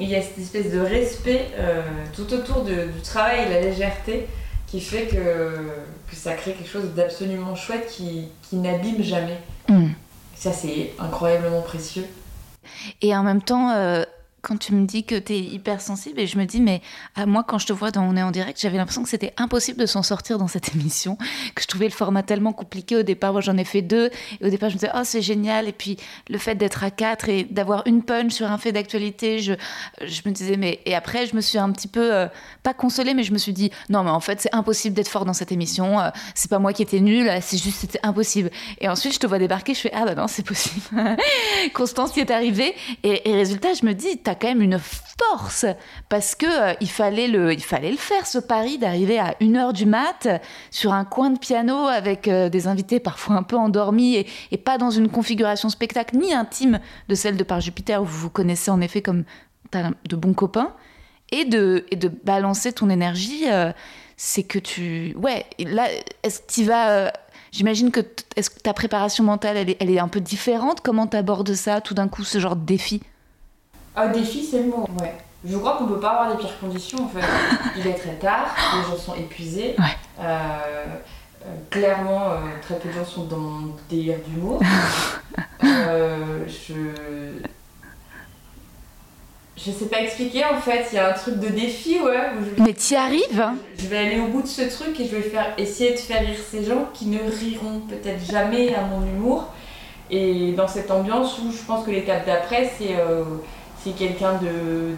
[0.00, 1.46] il y a cette espèce de respect
[2.14, 4.26] tout autour du travail et de la légèreté
[4.74, 5.68] qui fait que,
[6.10, 9.38] que ça crée quelque chose d'absolument chouette qui, qui n'abîme jamais.
[9.68, 9.92] hum.
[10.34, 12.04] Ça, c'est incroyablement précieux.
[13.00, 14.02] Et en même temps, euh,
[14.44, 16.82] quand tu me dis que tu es hypersensible, et je me dis, mais
[17.16, 19.32] à moi, quand je te vois dans On est en direct, j'avais l'impression que c'était
[19.38, 21.16] impossible de s'en sortir dans cette émission,
[21.54, 22.96] que je trouvais le format tellement compliqué.
[22.96, 25.22] Au départ, moi, j'en ai fait deux, et au départ, je me disais, oh, c'est
[25.22, 25.66] génial.
[25.66, 25.96] Et puis,
[26.28, 29.54] le fait d'être à quatre et d'avoir une punch sur un fait d'actualité, je,
[30.02, 30.80] je me disais, mais.
[30.84, 32.26] Et après, je me suis un petit peu, euh,
[32.62, 35.24] pas consolée, mais je me suis dit, non, mais en fait, c'est impossible d'être fort
[35.24, 35.98] dans cette émission.
[36.00, 38.50] euh, c'est pas moi qui étais nulle, c'est juste, c'était impossible.
[38.80, 40.84] Et ensuite, je te vois débarquer, je fais, ah, bah non, c'est possible.
[41.72, 42.74] Constance y est arrivée.
[43.02, 45.66] Et, et résultat, je me dis, t'as quand même une force
[46.08, 49.72] parce que euh, il fallait le, il fallait le faire ce pari d'arriver à 1h
[49.72, 50.28] du mat
[50.70, 54.78] sur un coin de piano avec euh, des invités parfois un peu endormis et, pas
[54.78, 58.70] dans une configuration spectacle ni intime de celle de Par Jupiter où vous vous connaissez
[58.70, 59.24] en effet comme
[59.72, 60.72] de bons copains
[61.32, 63.44] et de, et de balancer ton énergie.
[63.50, 63.72] euh,
[64.16, 65.88] c'est que tu, ouais, là,
[66.22, 67.12] est-ce que tu vas
[67.54, 70.80] J'imagine que que ta préparation mentale, elle est, elle est un peu différente?
[70.80, 73.00] Comment tu abordes ça, tout d'un coup, ce genre de défi?
[73.96, 74.86] Ah, défi, c'est le mot.
[75.00, 75.14] Ouais.
[75.46, 77.20] Je crois qu'on peut pas avoir des pires conditions en fait.
[77.78, 79.74] Il est très tard, les gens sont épuisés.
[79.78, 79.84] Ouais.
[80.20, 80.58] Euh,
[81.44, 84.60] euh, clairement, euh, très peu de gens sont dans mon délire d'humour.
[85.62, 86.74] Je.
[89.56, 92.18] Je sais pas expliquer en fait, il y a un truc de défi, ouais.
[92.38, 92.62] Où je...
[92.62, 95.22] Mais t'y arrives hein Je vais aller au bout de ce truc et je vais
[95.22, 99.48] faire, essayer de faire rire ces gens qui ne riront peut-être jamais à mon humour.
[100.10, 102.96] Et dans cette ambiance où je pense que l'étape d'après, c'est
[103.84, 104.96] c'est quelqu'un de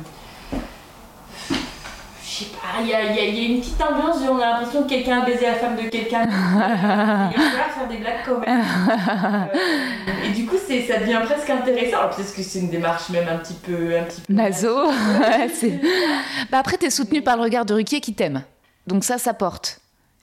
[2.22, 4.38] je sais pas, il y a, y, a, y a, une petite ambiance où on
[4.38, 6.22] a l'impression que quelqu'un a baisé la femme de quelqu'un.
[6.29, 8.62] il va falloir faire des blagues quand même.
[8.62, 11.99] Euh, et du coup, c'est, ça devient presque intéressant.
[11.99, 13.96] Alors peut-être que c'est une démarche même un petit peu.
[13.96, 14.87] Un petit peu Nazo.
[16.51, 18.42] bah après, t'es soutenu par le regard de Ruquier qui t'aime.
[18.87, 19.81] Donc ça, ça porte.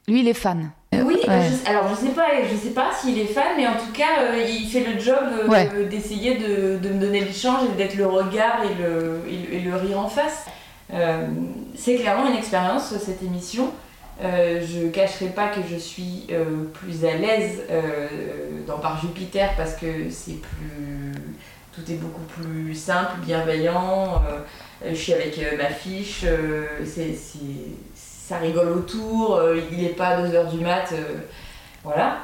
[0.08, 0.70] Lui, il est fan.
[1.06, 1.50] Oui, ouais.
[1.50, 4.22] je, alors je sais pas, je sais pas s'il est fan, mais en tout cas,
[4.22, 5.70] euh, il fait le job euh, Ouais.
[5.90, 9.60] d'essayer de, de me donner l'échange et d'être le regard et le, et le, et
[9.62, 10.46] le rire en face.
[10.94, 11.26] Euh,
[11.76, 13.72] c'est clairement une expérience cette émission.
[14.24, 18.08] Euh, je cacherai pas que je suis euh, plus à l'aise euh,
[18.68, 21.14] dans Par Jupiter parce que c'est plus.
[21.74, 24.22] Tout est beaucoup plus simple, bienveillant.
[24.30, 27.16] euh, je suis avec euh, ma fiche, euh, c'est-
[28.28, 31.18] ça rigole autour, euh, il est pas 2h du mat, euh,
[31.84, 32.18] voilà.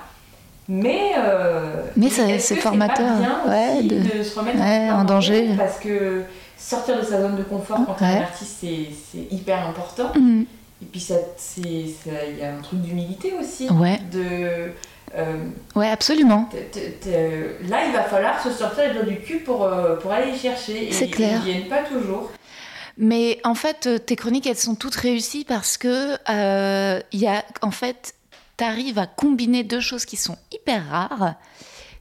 [0.67, 4.23] Mais, euh, Mais c'est que formateur, pas bien ouais, aussi de- de...
[4.23, 5.49] se remettre ouais, en danger.
[5.57, 6.21] Parce que
[6.57, 8.13] sortir de sa zone de confort quand on Ouais.
[8.19, 10.11] est artiste, c'est, hyper important.
[10.15, 10.45] Mhm.
[10.81, 11.05] Et puis
[11.57, 13.67] il y a un truc d'humilité aussi.
[13.69, 13.99] Ouais.
[14.11, 14.71] De,
[15.17, 15.33] euh,
[15.75, 16.43] Ouais, absolument.
[16.51, 17.11] t- t- t-
[17.67, 19.67] là, il va falloir se sortir les doigts du cul pour,
[20.01, 20.89] pour aller les chercher.
[20.91, 21.41] C'est clair.
[21.45, 22.29] Ils viennent pas toujours.
[23.01, 27.27] Mais en fait, euh, tes chroniques, elles sont toutes réussies parce que euh, il y
[27.27, 28.13] a, en fait,
[28.57, 31.35] t'arrives à combiner deux choses qui sont hyper rares.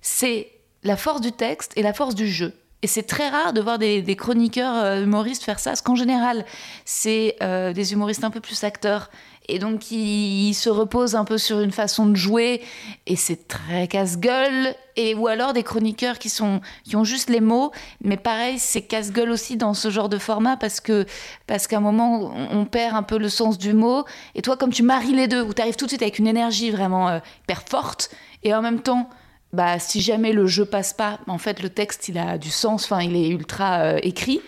[0.02, 0.50] C'est
[0.82, 2.52] la force du texte et la force du jeu.
[2.82, 6.44] Et c'est très rare de voir des, chroniqueurs euh, humoristes faire ça, parce qu'en général,
[6.84, 9.10] c'est euh, des humoristes un peu plus acteurs.
[9.50, 12.60] Et donc, ils se reposent un peu sur une façon de jouer,
[13.06, 14.74] et c'est très casse-gueule.
[14.94, 18.82] Et, ou alors des chroniqueurs qui, sont, qui ont juste les mots, mais pareil, c'est
[18.82, 21.06] casse-gueule aussi dans ce genre de format, parce que
[21.46, 24.04] parce qu'à un moment, on, perd un peu le sens du mot.
[24.34, 26.26] Et toi, comme tu maries les deux, où tu arrives tout de suite avec une
[26.26, 28.10] énergie vraiment euh, hyper forte,
[28.42, 29.08] et en même temps,
[29.54, 32.84] bah, si jamais le jeu passe pas, en fait, le texte, il a du sens,
[32.84, 34.42] enfin, il est ultra euh, écrit.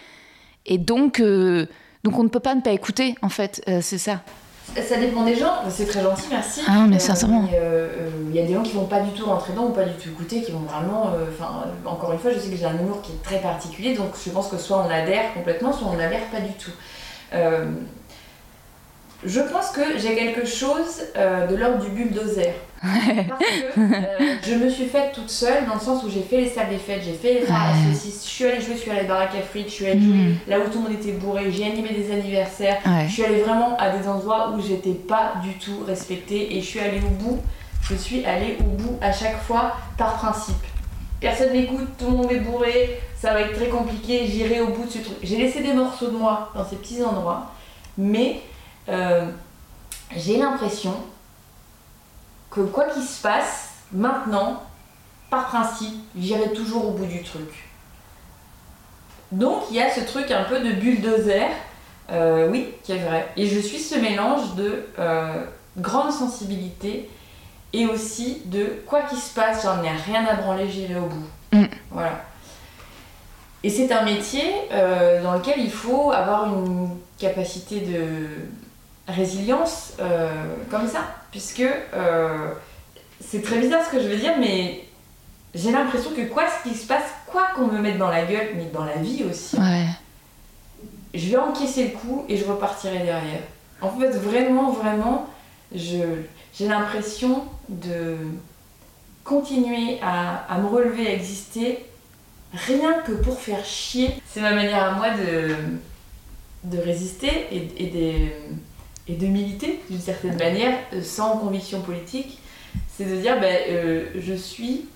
[0.67, 1.67] Et donc, euh,
[2.05, 4.21] donc, on ne peut pas ne pas écouter, en fait, c'est ça.
[4.77, 6.61] Ça dépend des gens, c'est très gentil, merci.
[6.67, 7.43] Ah, mais sincèrement.
[7.43, 9.67] mais, euh, euh, Il y a des gens qui vont pas du tout rentrer dedans
[9.67, 11.09] ou pas du tout écouter, qui vont vraiment.
[11.15, 13.39] euh, Enfin, euh, encore une fois, je sais que j'ai un humour qui est très
[13.41, 16.71] particulier, donc je pense que soit on adhère complètement, soit on n'adhère pas du tout.
[19.25, 22.55] Je pense que j'ai quelque chose euh, de l'ordre du bulldozer.
[22.81, 26.39] Parce que euh, je me suis faite toute seule dans le sens où j'ai fait
[26.39, 27.93] les salles des fêtes, j'ai fait les phares à Ouais.
[27.95, 30.37] saucisses, je suis allée jouer sur les baraques à frites, je suis allée jouer Mhm.
[30.49, 33.05] là où tout le monde était bourré, j'ai animé des anniversaires, Ouais.
[33.07, 36.67] je suis allée vraiment à des endroits où j'étais pas du tout respectée et je
[36.67, 37.39] suis allée au bout.
[37.83, 40.55] Je suis allée au bout à chaque fois par principe.
[41.21, 44.87] Personne m'écoute, tout le monde est bourré, ça va être très compliqué, j'irai au bout
[44.87, 45.17] de ce truc.
[45.23, 47.51] J'ai laissé des morceaux de moi dans ces petits endroits,
[47.99, 48.41] mais
[48.89, 49.27] euh,
[50.17, 50.95] j'ai l'impression
[52.51, 54.63] que quoi qu'il se passe, maintenant,
[55.31, 57.69] par principe, j'irai toujours au bout du truc.
[59.33, 61.47] Donc il y a ce truc un peu de bulldozer,
[62.11, 63.29] euh, oui, qui est vrai.
[63.37, 65.45] Et je suis ce mélange de euh,
[65.79, 67.09] grande sensibilité
[67.73, 71.29] et aussi de quoi qu'il se passe, j'en ai rien à branler, j'irai au bout.
[71.53, 71.67] Mm.
[71.93, 72.25] Voilà.
[73.63, 76.89] Et c'est un métier euh, dans lequel il faut avoir une
[77.19, 78.27] capacité de
[79.11, 80.31] résilience euh,
[80.71, 81.61] comme ça, puisque
[81.95, 82.53] euh,
[83.21, 84.85] c'est très bizarre ce que je veux dire, mais
[85.55, 88.67] j'ai l'impression que quoi qu'il se passe, quoi qu'on me mette dans la gueule, mais
[88.73, 89.87] dans la vie aussi, Ouais.
[91.15, 93.43] je vais encaisser le coup et je repartirai derrière.
[93.83, 95.29] En fait, vraiment, vraiment,
[95.75, 96.05] j'ai
[96.61, 98.17] l'impression de
[99.25, 101.85] continuer à, à me relever, à exister,
[102.53, 104.11] rien que pour faire chier.
[104.27, 105.55] C'est ma manière à moi de,
[106.65, 108.29] de résister et, et, de,
[109.11, 112.39] et de militer d'une certaine manière, euh, sans conviction politique.
[112.89, 114.87] C'est de dire, ben, euh, je suis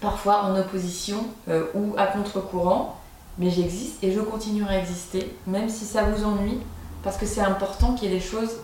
[0.00, 3.00] parfois en opposition euh, ou à contre-courant,
[3.38, 6.58] mais j'existe et je continuerai à exister, même si ça vous ennuie,
[7.02, 8.62] parce que c'est important qu'il y ait des choses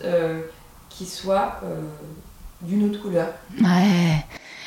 [0.91, 1.61] qui soient
[2.61, 3.29] d'une autre couleur.
[3.61, 4.25] Ouais.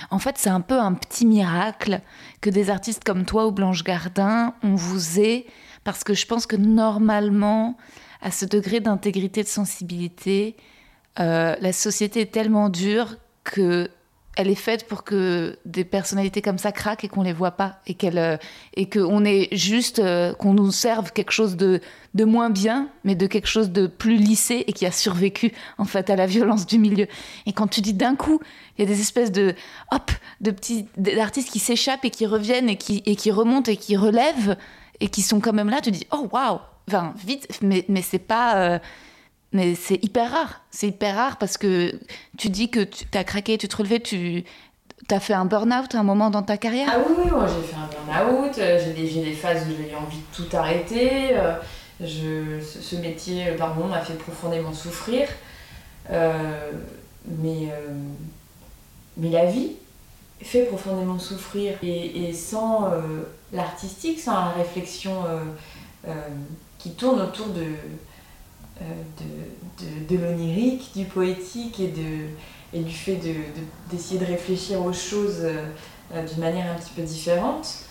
[0.10, 2.02] En fait, c'est un peu un petit miracle
[2.41, 5.45] que des artistes comme toi ou Blanche Gardin, on vous ait,
[5.84, 7.78] parce que je pense que normalement,
[8.22, 10.56] à ce degré d'intégrité, de sensibilité,
[11.20, 13.90] euh, la société est tellement dure que
[14.38, 17.80] elle est faite pour que des personnalités comme ça craquent et qu'on les voit pas
[17.86, 18.38] et euh,
[18.92, 21.82] qu'on ait juste euh, qu'on nous serve quelque chose de
[22.14, 25.84] de moins bien mais de quelque chose de plus lissé et qui a survécu en
[25.84, 27.08] fait à la violence du milieu.
[27.46, 28.40] Et quand tu dis d'un coup
[28.78, 29.54] il y a des espèces de
[29.92, 33.76] hop de petits d'artistes qui s'échappent et qui reviennent et qui et qui remontent et
[33.76, 34.56] qui relèvent
[35.02, 36.60] et qui sont quand même là tu dis oh waouh
[36.92, 38.80] enfin vite mais mais c'est pas euh,
[39.54, 40.62] mais c'est hyper rare.
[40.72, 41.94] C'est hyper rare parce que
[42.38, 44.46] tu dis que tu as craqué, tu te relevais, tu
[45.10, 46.88] as fait un burn-out à un moment dans ta carrière.
[46.90, 49.92] Ah oui, moi j'ai fait un burn-out, euh, j'ai des, j'ai des phases où j'ai
[49.92, 51.56] eu envie de tout arrêter, euh,
[52.00, 55.28] Je, ce, métier, par moments, m'a fait profondément souffrir.
[56.10, 57.68] mais,
[59.18, 59.74] mais la vie
[60.42, 61.74] fait profondément souffrir.
[61.84, 62.90] Et, sans
[63.52, 65.26] l'artistique, sans la réflexion
[66.82, 68.84] qui tourne autour euh,
[69.20, 72.30] de, de, de, l'onirique, du poétique et, de,
[72.74, 73.34] et du fait de,
[73.91, 75.65] de, réfléchir aux choses euh,
[76.13, 77.86] euh, d'une manière un petit peu différente.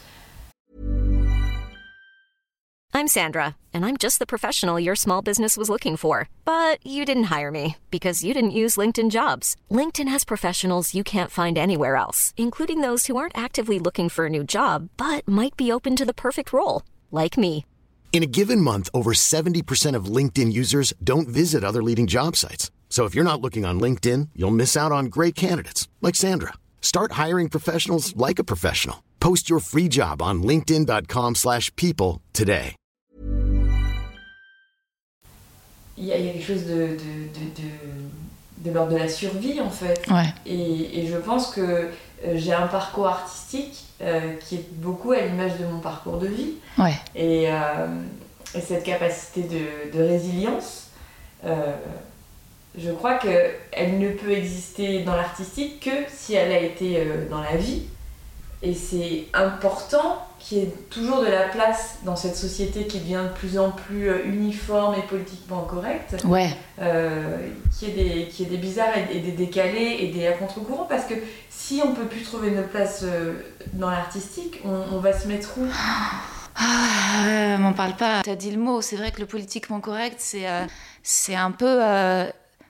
[2.92, 6.28] I'm Sandra, and I'm just the professional your small business was looking for.
[6.44, 9.54] But you didn't hire me because you didn't use LinkedIn jobs.
[9.70, 14.26] LinkedIn has professionals you can't find anywhere else, including those who aren't actively looking for
[14.26, 17.64] a new job but might be open to the perfect role, like me.
[18.12, 22.70] In a given month, over 70% of LinkedIn users don't visit other leading job sites.
[22.90, 26.54] So if you're not looking on LinkedIn, you'll miss out on great candidates like Sandra.
[26.82, 28.96] Start hiring professionals like a professional.
[29.20, 32.74] Post your free job on linkedin.com/people today.
[35.96, 38.96] Il y, a, il y a quelque chose de, de, de, de, de l'ordre de
[38.98, 40.02] la survie en fait.
[40.10, 40.32] Ouais.
[40.46, 41.90] Et, et je pense que
[42.34, 46.54] j'ai un parcours artistique euh, qui est beaucoup à l'image de mon parcours de vie.
[46.78, 46.94] Ouais.
[47.14, 48.02] Et, euh,
[48.54, 50.88] et cette capacité de, de résilience,
[51.44, 51.72] euh,
[52.78, 57.40] je crois qu'elle ne peut exister dans l'artistique que si elle a été euh, dans
[57.40, 57.82] la vie.
[58.62, 63.22] Et c'est important qu'il y ait toujours de la place dans cette société qui devient
[63.32, 66.16] de plus en plus euh, uniforme et politiquement correcte.
[66.24, 66.50] Ouais.
[66.80, 67.38] Euh,
[67.78, 67.94] qu'il y, ait
[68.24, 70.84] des- qu'il y ait des bizarres et, et des décalés et des à contre-courant.
[70.84, 71.14] Parce que
[71.48, 73.32] si on peut plus trouver notre place euh,
[73.72, 75.66] dans l'artistique, on, on va se mettre où?
[76.56, 78.20] Ah, m'en parle pas.
[78.22, 80.64] T'as dit le mot, c'est vrai que le politiquement correct, c'est euh,
[81.02, 81.82] c'est un peu.
[81.82, 82.26] euh,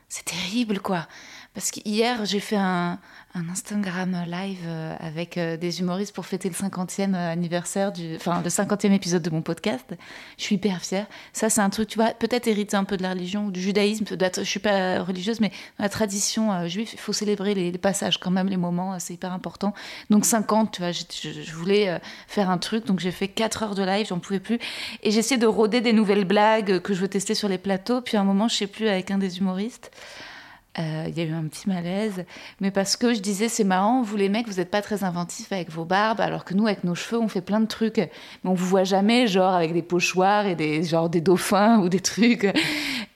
[0.09, 1.07] c'est terrible, quoi.
[1.55, 2.99] Parce qu'hier, j'ai fait un,
[3.35, 8.49] Instagram live euh, avec euh, des humoristes pour fêter le 50e anniversaire, du, enfin le
[8.49, 9.95] 50e épisode de mon podcast.
[10.37, 11.07] Je suis hyper fière.
[11.33, 14.05] Ça, c'est un truc, tu vois, peut-être hérité un peu de la religion du judaïsme.
[14.09, 18.19] Je suis pas religieuse, mais dans la tradition euh, juive, il faut célébrer les, passages
[18.19, 19.75] quand même, les moments, euh, c'est hyper important.
[20.11, 23.75] Donc 50, tu vois, je, voulais euh, faire un truc, donc j'ai fait 4 heures
[23.75, 24.59] de live, j'en pouvais plus.
[25.03, 28.01] Et j'essaie de rôder des nouvelles blagues que je veux tester sur les plateaux.
[28.01, 30.30] Puis à un moment, je sais plus, avec un des humoristes, euh,
[30.79, 32.25] il y a eu un petit malaise.
[32.61, 35.53] Mais parce que je disais, c'est marrant, vous les mecs, vous n'êtes pas très inventifs
[35.53, 37.99] avec vos barbes, alors que nous, avec nos cheveux, on fait plein de trucs.
[37.99, 41.89] Mais on vous voit jamais, genre, avec des pochoirs et des, genre, des dauphins ou
[41.89, 42.45] des trucs.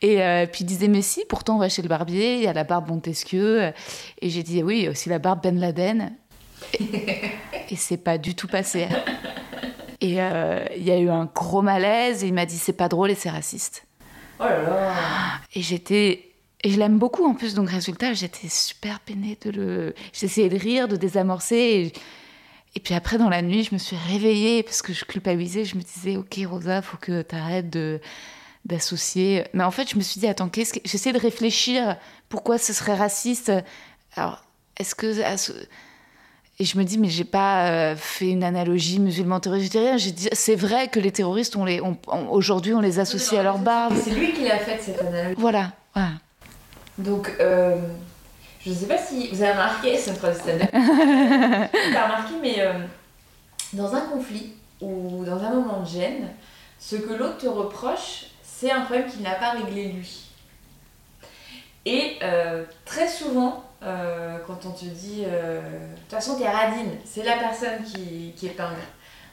[0.02, 2.46] Et euh, puis il disait, mais si, pourtant, on va chez le barbier, il y
[2.46, 3.72] a la barbe Montesquieu.
[4.20, 6.12] Et j'ai dit, oui, il y a aussi la barbe Ben Laden.
[7.70, 8.88] Et c'est pas du tout passé.
[10.00, 12.88] Et euh, il y a eu un gros malaise et il m'a dit c'est pas
[12.88, 13.86] drôle et c'est raciste.
[14.38, 14.92] Oh là là
[15.54, 16.33] Et j'étais
[16.64, 20.56] et je l'aime beaucoup en plus donc résultat j'étais super peinée de le j'essayais de
[20.58, 21.92] rire de désamorcer et,
[22.74, 25.76] et puis après dans la nuit je me suis réveillée parce que je culpabilisais je
[25.76, 28.00] me disais ok Rosa faut que tu arrêtes de
[28.64, 31.96] d'associer mais en fait je me suis dit attends qu'est-ce que j'essayais de réfléchir
[32.30, 33.52] pourquoi ce serait raciste?
[34.16, 34.42] Alors
[34.78, 35.06] est-ce que
[36.60, 39.72] et je me dis, mais j'ai pas euh, fait une analogie musulman terroriste.
[39.72, 39.96] J'ai dit rien.
[39.96, 43.40] J'ai dit, c'est vrai que les terroristes, on les, on- on- aujourd'hui, on les associe
[43.40, 43.94] à leur barbe.
[44.00, 45.34] C'est lui qui l'a fait cette analogie.
[45.36, 46.10] Voilà, voilà.
[46.98, 47.76] Donc, euh,
[48.64, 50.70] je ne sais pas si vous avez remarqué, c'est une phrase stand-up.
[50.72, 52.72] Vous avez remarqué, mais euh,
[53.72, 56.28] dans un conflit ou dans un moment de gêne,
[56.78, 60.24] ce que l'autre te reproche, c'est un problème qu'il n'a pas réglé lui.
[61.86, 66.92] Et euh, très souvent, euh, quand on te dit, euh, de toute façon, t'es radine,
[67.04, 68.76] c'est la personne qui, qui épingle.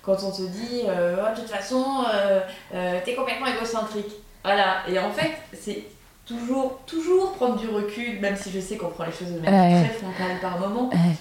[0.01, 2.03] Quand on te dit, Oh, de toute façon,
[3.05, 4.11] t'es complètement égocentrique.
[4.43, 5.83] Voilà, et en fait, c'est
[6.37, 9.81] toujours, toujours prendre du recul, même si je sais qu'on prend les choses de manière
[9.81, 9.87] Ouais.
[9.87, 10.89] très frontale par moment.
[10.89, 11.15] Ouais.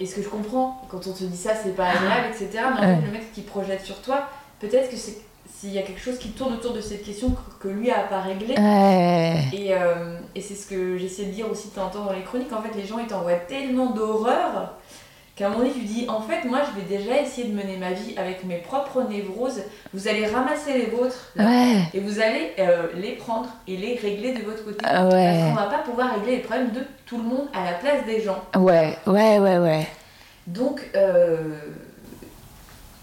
[0.00, 2.48] Et ce que je comprends, quand on te dit ça, c'est pas agréable, etc.
[2.54, 2.96] Mais en Ouais.
[2.96, 4.28] fait, le mec qui projette sur toi,
[4.60, 5.18] peut-être que c'est
[5.60, 8.00] s'il y a quelque chose qui tourne autour de cette question que, que lui a
[8.00, 8.54] pas réglé.
[9.52, 12.12] Et, euh, et c'est ce que j'essaie de dire aussi de temps en temps dans
[12.12, 12.52] les chroniques.
[12.52, 14.74] En fait, les gens ils t'envoient tellement d'horreur
[15.38, 17.76] qu'à un moment donné, tu dis en fait, moi je vais déjà essayer de mener
[17.76, 19.62] ma vie avec mes propres névroses.
[19.94, 21.82] Vous allez ramasser les vôtres là, Ouais.
[21.94, 24.78] et vous allez euh, les prendre et les régler de votre côté.
[24.84, 25.10] Ah ouais.
[25.32, 28.04] Parce qu'on va pas pouvoir régler les problèmes de tout le monde à la place
[28.04, 28.42] des gens.
[28.56, 29.86] Ouais, ouais, ouais, ouais.
[30.46, 31.36] Donc, euh,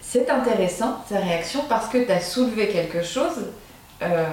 [0.00, 3.46] c'est intéressant sa réaction parce que tu as soulevé quelque chose.
[4.02, 4.24] euh,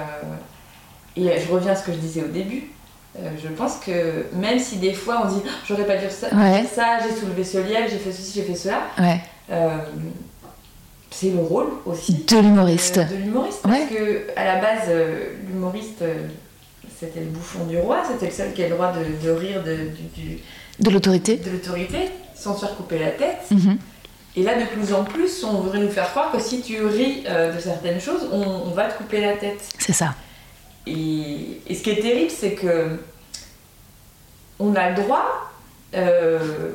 [1.16, 2.70] et je reviens à ce que je disais au début.
[3.18, 6.28] Euh, je pense que même si des fois on dit Ah, j'aurais pas dû ça,
[6.34, 6.64] Ouais.
[6.74, 9.20] ça, j'ai soulevé ce liège, j'ai fait ceci, j'ai fait cela, Ouais.
[9.50, 9.78] euh,
[11.10, 12.98] c'est le rôle aussi De l'humoriste.
[12.98, 13.60] euh, de l'humoriste.
[13.62, 13.86] Parce Ouais.
[13.86, 14.88] que à la base,
[15.48, 16.02] l'humoriste,
[16.98, 19.62] c'était le bouffon du roi, c'était le seul qui a le droit de, de rire
[19.62, 20.38] de, du- du-
[20.80, 21.36] De l'autorité.
[21.36, 21.98] de l'autorité
[22.34, 23.38] sans se faire couper la tête.
[23.50, 23.78] Mhm.
[24.36, 27.22] Et là, de plus en plus, on voudrait nous faire croire que si tu ris
[27.22, 29.60] de certaines choses, on, on va te couper la tête.
[29.78, 30.14] C'est ça.
[30.86, 32.98] Et, et ce qui est terrible, c'est que
[34.58, 35.50] on a le droit
[35.94, 36.70] euh,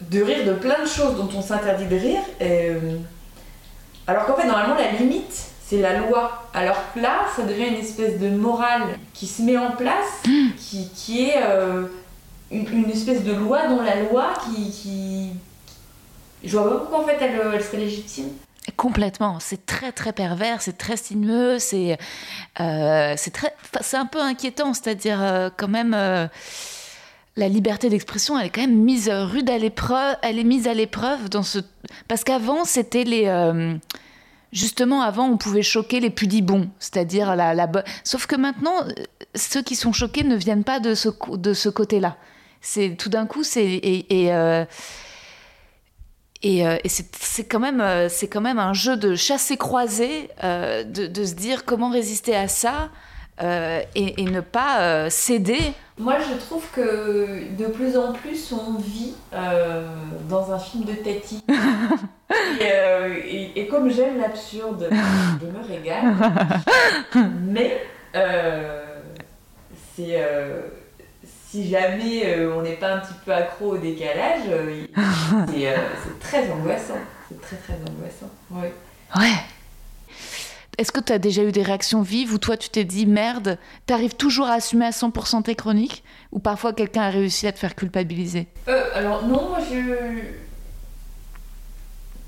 [0.00, 2.22] de rire de plein de choses dont on s'interdit de rire.
[2.40, 2.96] euh,
[4.06, 6.44] alors qu'en fait, normalement, la limite, c'est la loi.
[6.54, 10.22] Alors que là, ça devient une espèce de morale qui se met en place,
[10.58, 11.86] qui, qui est euh,
[12.50, 14.70] une, une espèce de loi dans la loi qui.
[14.70, 15.28] qui...
[16.44, 18.30] Je vois pas pourquoi en fait elle, elle serait légitime.
[18.76, 21.98] Complètement, c'est très très pervers, c'est très sinueux, c'est
[22.60, 26.28] euh, très, c'est un peu inquiétant, c'est-à-dire euh, quand même euh,
[27.36, 30.74] la liberté d'expression, elle est quand même mise rude à l'épreuve, elle est mise à
[30.74, 31.58] l'épreuve dans ce,
[32.06, 33.76] parce qu'avant c'était les,
[34.52, 37.68] justement avant on pouvait choquer les pudibons, c'est-à-dire la,
[38.04, 38.84] sauf que maintenant
[39.34, 42.16] ceux qui sont choqués ne viennent pas de ce de ce côté-là,
[42.60, 44.32] c'est tout d'un coup c'est et,
[46.42, 50.82] et, euh, et c'est quand, même, euh, c'est quand même un jeu de chassé-croisé, euh,
[50.82, 52.90] de, de se dire comment résister à ça
[53.42, 55.60] euh, et, et ne pas céder.
[55.98, 59.14] Moi, je trouve que de plus en plus, on vit
[60.28, 61.44] dans un film de Tati.
[62.60, 66.16] et, comme j'aime l'absurde, je me régale.
[67.46, 67.86] Mais
[69.94, 70.18] c'est
[71.52, 74.86] si jamais euh, on n'est pas un petit peu accro au décalage, euh,
[75.52, 76.96] c'est euh, c'est très angoissant.
[77.28, 78.30] C'est très très angoissant.
[78.50, 78.72] Ouais.
[79.14, 79.34] Ouais.
[80.78, 83.58] Est-ce que tu as déjà eu des réactions vives où toi tu t'es dit merde,
[83.84, 87.58] t'arrives toujours à assumer à 100% tes chroniques ou parfois quelqu'un a réussi à te
[87.58, 88.46] faire culpabiliser?
[88.68, 90.22] Euh, alors non, moi je...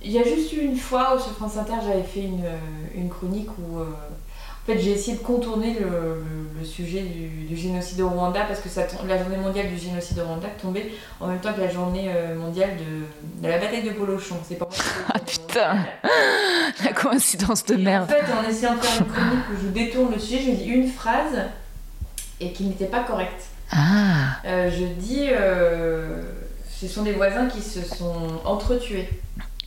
[0.02, 2.44] Il y a juste eu une fois où sur France Inter j'avais fait une,
[2.94, 3.86] une chronique où euh,
[4.64, 6.24] en fait j'ai essayé de contourner le, le-
[6.60, 10.18] le sujet du, du génocide au Rwanda parce que ça, la journée mondiale du génocide
[10.20, 10.90] au Rwanda tombait
[11.20, 14.36] en même temps que la journée euh, mondiale de, de la bataille de Polochon.
[14.48, 15.76] C'est pas fait, Ah, putain.
[16.84, 18.08] La coïncidence de Et En merde.
[18.10, 20.88] fait, en essayant de faire une chronique où je détourne le sujet, je dis une
[20.90, 21.42] phrase
[22.40, 23.44] et qui n'était pas correcte.
[23.70, 26.22] Ah, Euh, je dis, euh,
[26.70, 29.08] ce sont des voisins qui se sont entretués.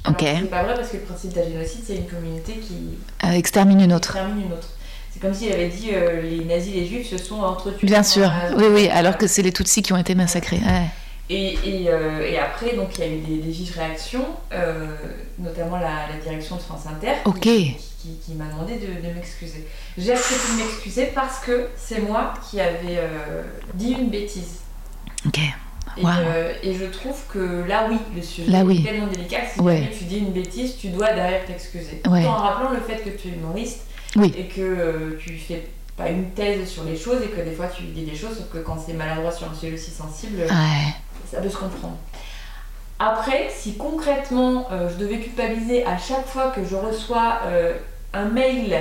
[0.03, 0.27] Alors Ok.
[0.41, 3.81] C'est pas vrai parce que le principe d'un génocide, c'est une communauté qui euh, extermine
[3.81, 4.13] une autre.
[4.13, 4.69] termine une autre.
[5.19, 7.87] C'est comme s'il avait dit euh, les nazis, les juifs se sont entretués.
[7.87, 10.57] Bien sûr, oui, oui, alors que c'est les Tutsis qui ont été massacrés.
[10.57, 10.83] Ouais.
[11.29, 14.85] Et, et, euh, et après, donc il y a eu des, des vives réactions, euh,
[15.39, 17.39] notamment la, la direction de France Inter, qui- Ok.
[17.41, 19.65] qui, qui- qui m'a demandé de, de m'excuser.
[19.97, 22.99] J'ai accepté de m'excuser parce que c'est moi qui avais
[23.73, 24.59] dit une bêtise.
[25.25, 25.39] Ok.
[25.97, 28.81] Et, euh, et je trouve que là, oui, le sujet Là, oui.
[28.85, 29.37] est tellement délicat.
[29.51, 29.89] Si Ouais.
[29.97, 32.01] tu dis une bêtise, tu dois derrière t'excuser.
[32.07, 32.21] Ouais.
[32.21, 33.81] Tout en rappelant le fait que tu es humoriste
[34.17, 34.33] Oui.
[34.37, 37.67] et que euh, tu fais pas une thèse sur les choses et que des fois
[37.67, 40.93] tu dis des choses, sauf que quand c'est maladroit sur un sujet aussi sensible, Ouais.
[41.31, 41.97] ça peut se comprendre.
[42.99, 47.73] Après, si concrètement euh, je devais culpabiliser à chaque fois que je reçois euh,
[48.13, 48.75] un mail,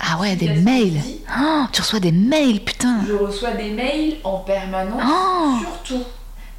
[0.00, 1.00] Ah ouais, des mails.
[1.40, 3.00] Oh, tu reçois des mails, putain.
[3.06, 5.02] je reçois des mails en permanence.
[5.06, 6.02] Oh, Surtout.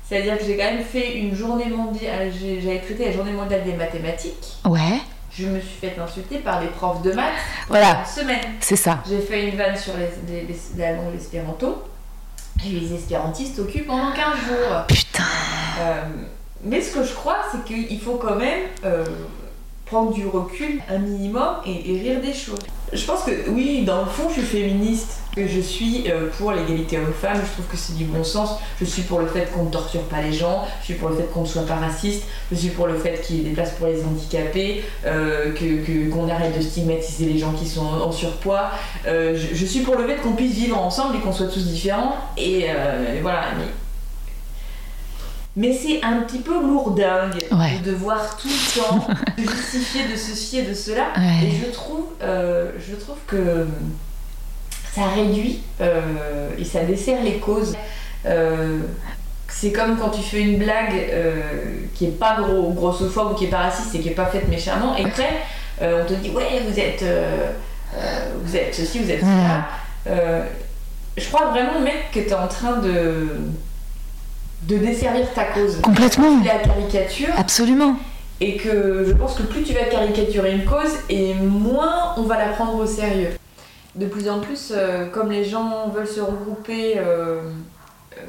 [0.08, 2.32] C'est-à-dire que j'ai quand même fait une journée mondiale,
[2.64, 4.58] j'avais traité la journée mondiale des mathématiques.
[4.66, 5.00] ouais,
[5.34, 7.32] Je me suis fait insulter par des profs de maths
[7.70, 8.00] Voilà.
[8.02, 8.46] une semaine.
[8.60, 9.00] c'est ça.
[9.08, 11.84] J'ai fait une vanne sur les, les- les- la langue espéranto.
[12.66, 14.86] Les espérantistes cul pendant 15 jours.
[14.88, 15.24] Putain.
[15.80, 16.04] Euh,
[16.64, 19.06] mais ce que je crois, c'est qu'il faut quand même euh,
[19.86, 22.60] prendre du recul un minimum et, et rire des choses.
[22.94, 25.22] Je pense que oui, dans le fond, je suis féministe.
[25.38, 28.60] Je suis euh, pour l'égalité homme-femme, je trouve que c'est du bon sens.
[28.82, 31.16] Je suis pour le fait qu'on ne torture pas les gens, je suis pour le
[31.16, 33.52] fait qu'on ne soit pas raciste, je suis pour le fait qu'il y ait des
[33.52, 35.54] places pour les handicapés, euh,
[36.12, 38.72] qu'on arrête de stigmatiser les gens qui sont en, surpoids.
[39.08, 42.16] Euh, je, suis pour le fait qu'on puisse vivre ensemble et qu'on soit tous différents.
[42.38, 42.66] Et,
[43.22, 43.44] voilà.
[45.56, 47.78] Mais c'est un petit peu lourdingue Ouais.
[47.84, 51.08] de devoir tout le temps se justifier de ceci et de cela.
[51.18, 51.48] Ouais.
[51.48, 53.68] Et je trouve, euh, je trouve que
[54.94, 57.76] ça réduit euh, et ça dessert les causes.
[58.26, 58.80] Euh,
[59.50, 61.10] c'est comme quand tu fais une blague
[61.94, 64.48] qui est pas gros, grossophobe ou qui est pas raciste et qui est pas faite
[64.48, 64.96] méchamment.
[64.96, 65.42] Et après,
[65.82, 67.04] on te dit ouais vous êtes,
[68.44, 69.66] vous êtes ceci, vous êtes cela.
[71.18, 73.28] Je crois vraiment mec que tu es en train de
[74.64, 75.80] de desservir ta cause.
[75.82, 76.40] Complètement.
[76.44, 77.96] La caricature Absolument.
[78.40, 82.38] et que je pense que plus tu vas caricaturer une cause et moins on va
[82.38, 83.32] la prendre au sérieux.
[83.96, 87.42] De plus en plus, euh, comme les gens veulent se regrouper euh,
[88.18, 88.22] euh,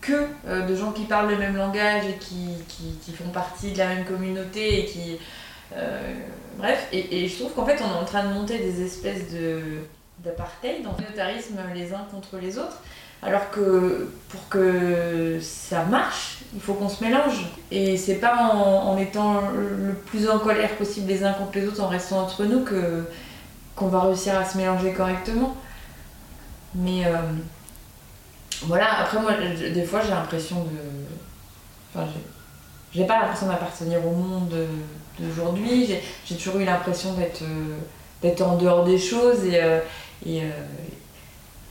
[0.00, 0.12] que
[0.48, 3.78] euh, de gens qui parlent le même langage et qui, qui- qui font partie de
[3.78, 5.18] la même communauté et qui...
[6.58, 9.30] bref, et, et je trouve qu'en fait on est en train de monter des espèces
[9.32, 9.60] de
[10.24, 12.78] d'apartheid, dans communautarisme les uns contre les autres.
[13.22, 17.46] Alors que pour que ça marche, il faut qu'on se mélange.
[17.70, 21.80] Et c'est pas en, étant le plus en colère possible les uns contre les autres,
[21.80, 22.64] en restant entre nous,
[23.76, 25.56] qu'on va réussir à se mélanger correctement.
[26.74, 27.18] Mais euh,
[28.62, 30.78] voilà, après moi, des fois j'ai l'impression de.
[31.94, 32.08] Enfin,
[32.92, 34.52] j'ai pas l'impression d'appartenir au monde
[35.20, 35.94] d'aujourd'hui.
[36.26, 37.44] J'ai toujours eu l'impression d'être
[38.22, 39.80] d'être en dehors des choses et, euh,
[40.24, 40.42] et,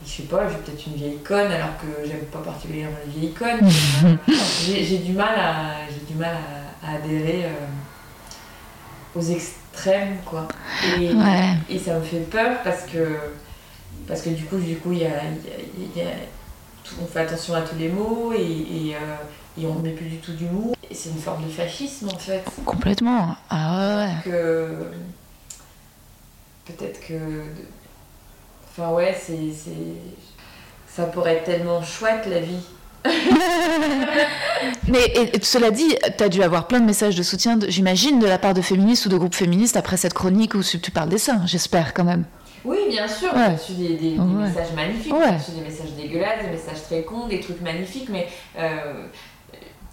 [0.06, 3.34] je sais pas, j'ai peut-être une vieille conne alors que j'aime pas particulièrement les vieilles
[3.34, 3.68] connes.
[4.66, 6.36] j'ai du mal à, du mal
[6.84, 10.47] à, adhérer euh, aux extrêmes quoi.
[10.99, 11.12] Et,
[11.70, 13.18] et, ça me fait peur parce que
[14.08, 15.22] parce que du coup du coup il y a,
[17.02, 20.18] on fait attention à tous les mots et, et, euh, et on met plus du
[20.18, 20.76] tout d'humour.
[20.91, 22.43] C'est une forme de fascisme en fait.
[22.66, 23.36] Complètement.
[23.49, 24.32] Ah ouais.
[24.32, 24.68] Que
[26.66, 27.14] peut-être que
[28.72, 29.51] Enfin ouais, c'est,
[30.88, 32.63] ça pourrait être tellement chouette la vie.
[34.88, 38.38] Mais cela dit, tu as dû avoir plein de messages de soutien, j'imagine, de la
[38.38, 41.41] part de féministes ou de groupes féministes après cette chronique où tu parles des seins,
[41.45, 42.26] j'espère quand même.
[42.63, 46.51] Oui, bien sûr, j'ai reçu des, des, messages magnifiques, j'ai reçu des messages dégueulasses, des
[46.51, 49.07] messages très cons, des trucs magnifiques, mais euh,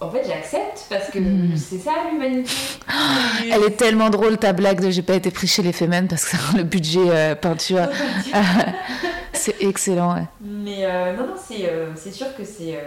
[0.01, 1.57] en fait, j'accepte parce que hmm.
[1.57, 2.49] c'est ça l'humanité.
[3.51, 6.57] Elle est tellement drôle ta blague de j'ai pas été pris chez les parce que
[6.57, 7.87] le budget euh, peinture.
[9.33, 10.15] c'est excellent.
[10.15, 10.23] Ouais.
[10.41, 12.79] Mais euh, non, non, euh, c'est sûr que c'est.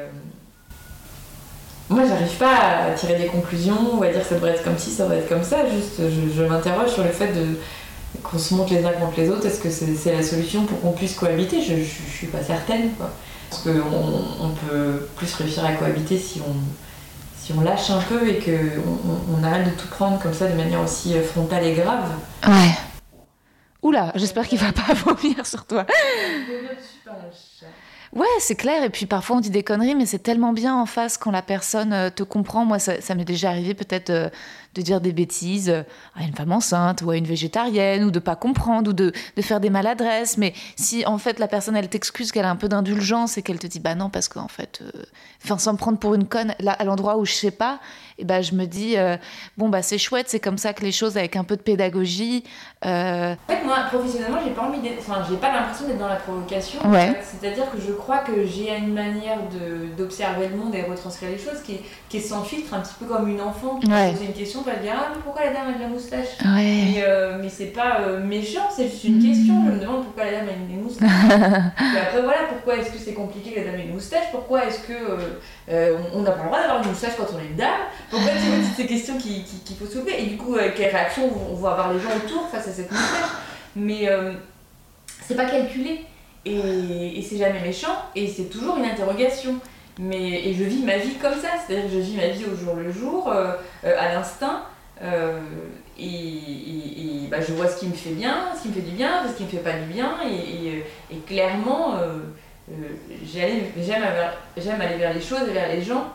[1.91, 4.91] Moi, j'arrive pas à tirer des conclusions ou à dire ça devrait être comme ci,
[4.91, 5.69] ça devrait être comme ça.
[5.69, 6.01] Juste,
[6.35, 7.59] je, m'interroge sur le fait de
[8.23, 9.45] qu'on se monte les uns contre les autres.
[9.45, 11.61] Est-ce que c'est la solution pour qu'on puisse cohabiter?
[11.61, 12.93] Je, je, suis pas certaine.
[12.93, 13.11] Quoi.
[13.51, 16.55] Parce qu'on on peut plus réussir à cohabiter si on
[17.43, 20.55] si on lâche un peu et qu'on on, arrête de tout prendre comme ça de
[20.55, 22.09] manière aussi euh, frontale et grave.
[22.47, 22.71] Ouais.
[23.83, 25.85] Oula, j'espère qu'il va pas vomir sur toi.
[28.13, 28.85] Ouais, c'est clair.
[28.85, 31.43] Et puis parfois on dit des conneries, mais c'est tellement bien en face quand la
[31.43, 32.65] personne euh, te comprend.
[32.65, 34.29] Moi, ça, m'est déjà arrivé peut-être euh,
[34.75, 35.71] de dire des bêtises
[36.15, 39.43] à une femme enceinte ou à une végétarienne ou de pas comprendre ou de, de
[39.43, 40.39] faire des maladresses.
[40.39, 43.59] Mais si en fait la personne elle t'excuse qu'elle a un peu d'indulgence et qu'elle
[43.59, 45.03] te dit bah non parce qu'en fait, euh,
[45.45, 47.81] enfin sans me prendre pour une conne là à l'endroit où je sais pas,
[48.19, 49.17] et ben je me dis euh,
[49.57, 52.45] bon bah c'est chouette, c'est comme ça que les choses avec un peu de pédagogie.
[52.85, 53.35] Euh...
[53.49, 56.81] En fait moi professionnellement j'ai pas envie enfin j'ai pas l'impression d'être dans la provocation.
[56.91, 57.15] Ouais.
[57.23, 59.39] C'est-à-dire que je crois que j'ai une manière
[59.97, 62.95] d'observer le monde et retranscrire les choses qui est, qui est sans filtre, un petit
[62.99, 64.11] peu comme une enfant qui ouais.
[64.11, 66.29] pose une question va dire Ah, mais pourquoi la dame a de la moustache?
[66.45, 66.93] Ouais.
[66.95, 69.65] Mais, euh, mais c'est pas euh, méchant, c'est juste une question.
[69.67, 71.09] Je me demande pourquoi la dame a une moustache.
[71.31, 74.31] et après, voilà, pourquoi est-ce que c'est compliqué que la dame ait une moustache?
[74.31, 74.95] Pourquoi est-ce que
[76.15, 77.87] on n'a pas le droit d'avoir une moustache quand on est une dame?
[78.11, 80.23] Pourquoi tu vois toutes ces questions qu'il qui, faut soulever?
[80.23, 83.31] Et du coup, quelle réaction on va avoir les gens autour face à cette moustache
[83.77, 84.09] Mais
[85.27, 86.01] c'est pas calculé.
[86.45, 89.55] Et, c'est jamais méchant, et c'est toujours une interrogation.
[89.99, 92.57] Mais, et je vis ma vie comme ça, c'est-à-dire que je vis ma vie au
[92.57, 93.53] jour le jour, euh,
[93.85, 94.63] euh, à l'instinct,
[95.03, 95.39] euh,
[95.99, 99.23] et, bah, je vois ce qui me fait bien, ce qui me fait du bien,
[99.29, 100.83] ce qui me fait pas du bien, et,
[101.27, 101.99] clairement,
[103.25, 106.13] j'aime aller vers les choses et vers les gens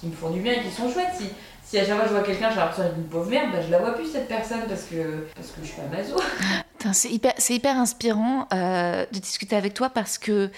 [0.00, 1.22] qui, me font du bien et qui sont chouettes.
[1.70, 3.70] Si à chaque fois je vois quelqu'un, j'ai l'impression d'être une pauvre merde, bah, je
[3.70, 6.16] la vois plus cette personne parce que, parce que je suis pas maso.
[6.92, 10.50] C'est hyper, hyper inspirant de discuter avec toi parce que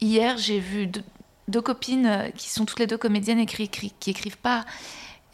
[0.00, 0.90] hier j'ai vu
[1.48, 4.64] deux copines euh, qui sont toutes les deux comédiennes et qui, qui, écrivent pas.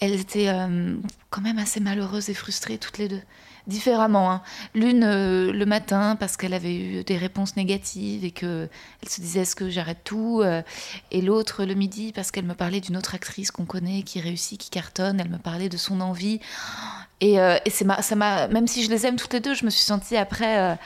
[0.01, 0.97] Elles étaient euh,
[1.31, 3.23] quand même assez malheureuses et frustrées toutes les deux,
[3.67, 4.31] différemment.
[4.31, 4.43] Hein.
[4.75, 8.69] L'une euh, le matin parce qu'elle avait eu des réponses négatives et que
[9.03, 10.43] elle se disait est-ce que j'arrête tout,
[11.11, 14.61] et l'autre le midi parce qu'elle me parlait d'une autre actrice qu'on connaît qui réussit,
[14.61, 15.21] qui cartonne.
[15.21, 16.41] Elle me parlait de son envie.
[17.21, 19.83] Et, et ça m'a, même si je les aime toutes les deux, je me suis
[19.83, 20.79] sentie après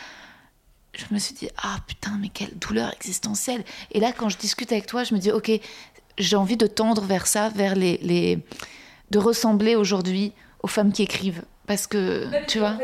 [0.96, 3.62] je me suis dit, ah putain, mais quelle douleur existentielle.
[3.92, 5.50] Et là, quand je discute avec toi, je me dis, ok,
[6.18, 8.42] j'ai envie de tendre vers ça, vers les
[9.10, 11.42] de ressembler aujourd'hui aux femmes qui écrivent.
[11.66, 12.74] Parce que, tu vois.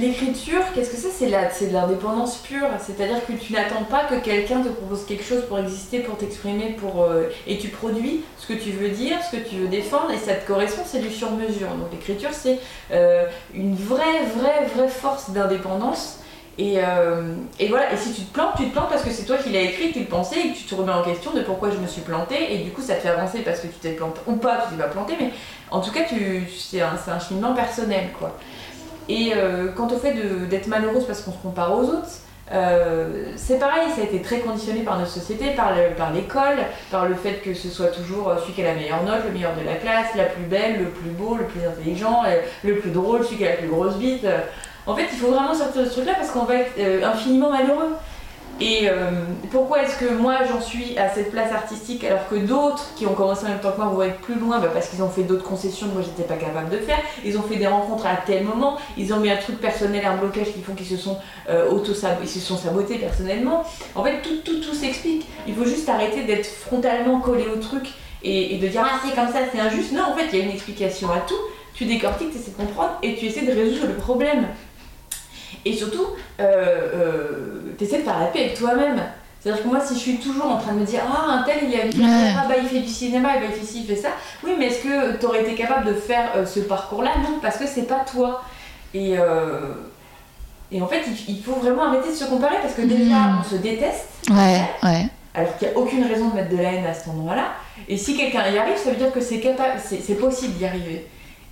[0.00, 1.10] L'écriture, qu'est-ce que c'est?
[1.52, 2.68] C'est de l'indépendance pure.
[2.78, 6.76] C'est-à-dire que tu n'attends pas que quelqu'un te propose quelque chose pour exister, pour t'exprimer,
[6.78, 10.12] pour euh, et tu produis ce que tu veux dire, ce que tu veux défendre,
[10.12, 11.68] et ça te correspond, c'est du sur-mesure.
[11.70, 12.58] Donc l'écriture, c'est
[12.92, 16.20] euh, une vraie, vraie, vraie force d'indépendance
[16.58, 19.36] euh, et, voilà, et si tu te plantes, tu te plantes parce que c'est toi
[19.38, 21.70] qui l'as écrit, tu le pensais et que tu te remets en question de pourquoi
[21.70, 23.92] je me suis plantée et du coup ça te fait avancer parce que tu t'es
[23.92, 25.30] planté, ou pas, tu t'es pas planté, mais
[25.70, 26.00] en tout cas
[26.58, 28.36] c'est un, un, cheminement personnel quoi.
[29.08, 30.14] Et euh, quant au fait
[30.48, 32.08] d'être malheureuse parce qu'on se compare aux autres,
[32.52, 35.72] euh, c'est pareil, ça a été très conditionné par notre société, par
[36.12, 36.58] l'école,
[36.90, 39.54] par, le fait que ce soit toujours celui qui a la meilleure note, le meilleur
[39.54, 42.22] de la classe, la plus belle, le plus beau, le plus intelligent,
[42.64, 44.26] le plus drôle, celui qui a la plus grosse bite.
[44.86, 47.50] En fait, il faut vraiment sortir de ce truc-là parce qu'on va être euh, infiniment
[47.50, 47.94] malheureux.
[48.60, 49.10] Et euh,
[49.50, 53.14] pourquoi est-ce que moi j'en suis à cette place artistique alors que d'autres qui ont
[53.14, 54.58] commencé en même temps que moi vont être plus loin?
[54.58, 56.98] Bah, Parce qu'ils ont fait d'autres concessions que moi j'étais pas capable de faire.
[57.24, 60.16] Ils ont fait des rencontres à tel moment, ils ont mis un truc personnel, un
[60.16, 61.16] blocage qui font qu'ils se sont
[61.48, 63.64] euh, auto ils se sont sabotés personnellement.
[63.94, 65.26] En fait, tout, tout, tout s'explique.
[65.48, 67.88] Il faut juste arrêter d'être frontalement collé au truc
[68.22, 69.92] et, et de dire ah c'est comme ça, c'est injuste.
[69.92, 71.34] Non, en fait, il y a une explication à tout.
[71.72, 74.48] Tu décortiques, tu essaies de comprendre et tu essaies de résoudre le problème.
[75.64, 76.06] Et surtout,
[76.40, 76.42] euh,
[76.94, 79.00] euh, tu essaies de faire la paix avec toi-même.
[79.40, 81.58] C'est-à-dire que moi, si je suis toujours en train de me dire Ah, un tel,
[81.68, 82.34] il, a, il, Ouais.
[82.38, 84.10] ah, bah, il fait du cinéma, et bah, il fait ci, il fait ça.
[84.44, 87.12] Oui, mais est-ce que tu aurais été capable de faire euh, ce parcours-là?
[87.22, 88.42] Non, parce que c'est pas toi.
[88.92, 89.72] Et, euh,
[90.72, 93.38] et en fait, il, il faut vraiment arrêter de se comparer parce que déjà, Mhm.
[93.40, 95.06] on se déteste, Ouais, ouais.
[95.34, 97.52] alors qu'il n'y a aucune raison de mettre de la haine à cet endroit-là.
[97.88, 100.66] Et si quelqu'un y arrive, ça veut dire que c'est capable, c'est c'est possible d'y
[100.66, 101.06] arriver.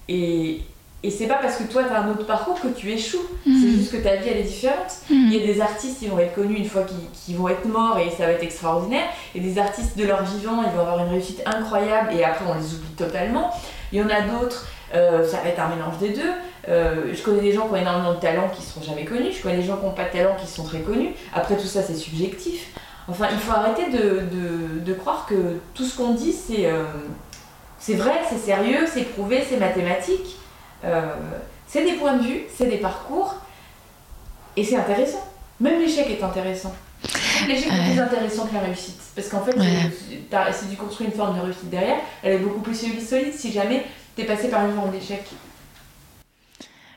[0.09, 0.61] Et,
[1.05, 3.22] et c'est pas parce que toi, tu as un autre parcours que tu échoues.
[3.44, 3.76] C'est Mhm.
[3.78, 4.92] juste que ta vie, elle est différente.
[5.11, 6.82] Il y a des artistes qui vont être connus une fois
[7.14, 9.07] qu'ils vont être morts et ça va être extraordinaire.
[9.34, 12.55] Et des artistes de leur vivant, ils vont avoir une réussite incroyable et après on
[12.55, 13.51] les oublie totalement.
[13.92, 16.32] Il y en a d'autres, euh, ça va être un mélange des deux.
[16.68, 19.32] Euh, je connais des gens qui ont énormément de talent qui seront jamais connus.
[19.32, 21.11] Je connais des gens qui n'ont pas de talent qui sont très connus.
[21.32, 22.70] Après tout ça, c'est subjectif.
[23.07, 25.34] Enfin, il faut arrêter de, de- de croire que
[25.74, 26.82] tout ce qu'on dit, c'est euh,
[27.78, 30.36] c'est vrai, c'est sérieux, c'est prouvé, c'est mathématique.
[30.84, 31.14] Euh,
[31.66, 33.34] c'est des points de vue, c'est des parcours.
[34.56, 35.24] Et c'est intéressant.
[35.60, 36.74] Même l'échec est intéressant.
[37.46, 38.98] L'échec est plus intéressant que la réussite.
[39.14, 40.52] Parce qu'en fait, Ouais.
[40.52, 43.84] si tu construis une forme de réussite derrière, elle est beaucoup plus solide si jamais
[44.16, 45.22] t'es passé par une forme d'échec.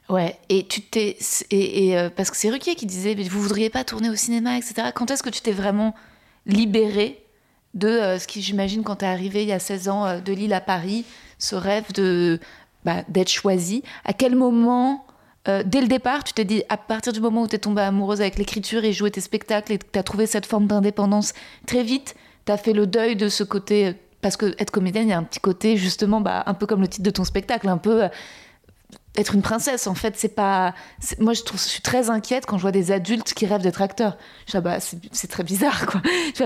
[0.10, 1.18] Ouais, et tu t'es.
[1.52, 4.16] Et, et, euh, parce que c'est Ruquier qui disait mais Vous voudriez pas tourner au
[4.16, 4.90] cinéma, etc.
[4.94, 5.96] Quand est-ce que tu t'es vraiment
[6.46, 7.24] libéré
[7.74, 10.34] de euh, ce qui, j'imagine, quand t'es arrivé il y a 16 ans euh, de
[10.34, 11.06] Lille à Paris,
[11.40, 12.40] ce rêve de
[12.86, 15.06] bah, d'être choisi À quel moment,
[15.48, 18.22] euh, dès le départ, tu t'es dit, à partir du moment où t'es tombée amoureuse
[18.22, 21.34] avec l'écriture et jouer tes spectacles et que t'as trouvé cette forme d'indépendance,
[21.66, 22.16] très vite,
[22.46, 23.88] t'as fait le deuil de ce côté.
[23.88, 26.66] euh, Parce que être comédienne, il y a un petit côté, justement, bah, un peu
[26.68, 28.08] comme le titre de ton spectacle, un peu.
[29.18, 30.74] Être une princesse en fait c'est pas
[31.20, 33.82] moi je trouve je suis très inquiète quand je vois des adultes qui rêvent d'être
[33.82, 34.18] acteurs.
[34.46, 36.02] Je dis, ah bah, c'est très bizarre quoi.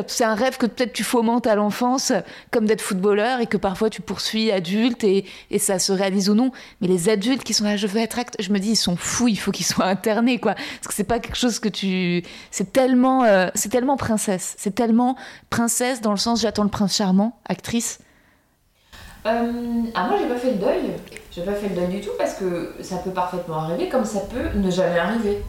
[0.07, 2.11] C'est un rêve que peut-être tu fomentes à l'enfance
[2.51, 6.33] comme d'être footballeur et que parfois tu poursuis adulte et, et ça se réalise ou
[6.33, 6.51] non.
[6.81, 8.95] Mais les adultes qui sont là je veux être acteur je me dis ils sont
[8.95, 10.55] fous il faut qu'ils soient internés quoi.
[10.55, 14.73] Parce que c'est pas quelque chose que tu c'est tellement euh, c'est tellement princesse c'est
[14.73, 15.15] tellement
[15.51, 17.99] princesse dans le sens j'attends le prince charmant actrice
[19.25, 19.51] Euh,
[19.95, 20.91] ah moi j'ai pas fait le deuil,
[21.31, 24.19] j'ai pas fait le deuil du tout parce que ça peut parfaitement arriver comme ça
[24.19, 25.41] peut ne jamais arriver.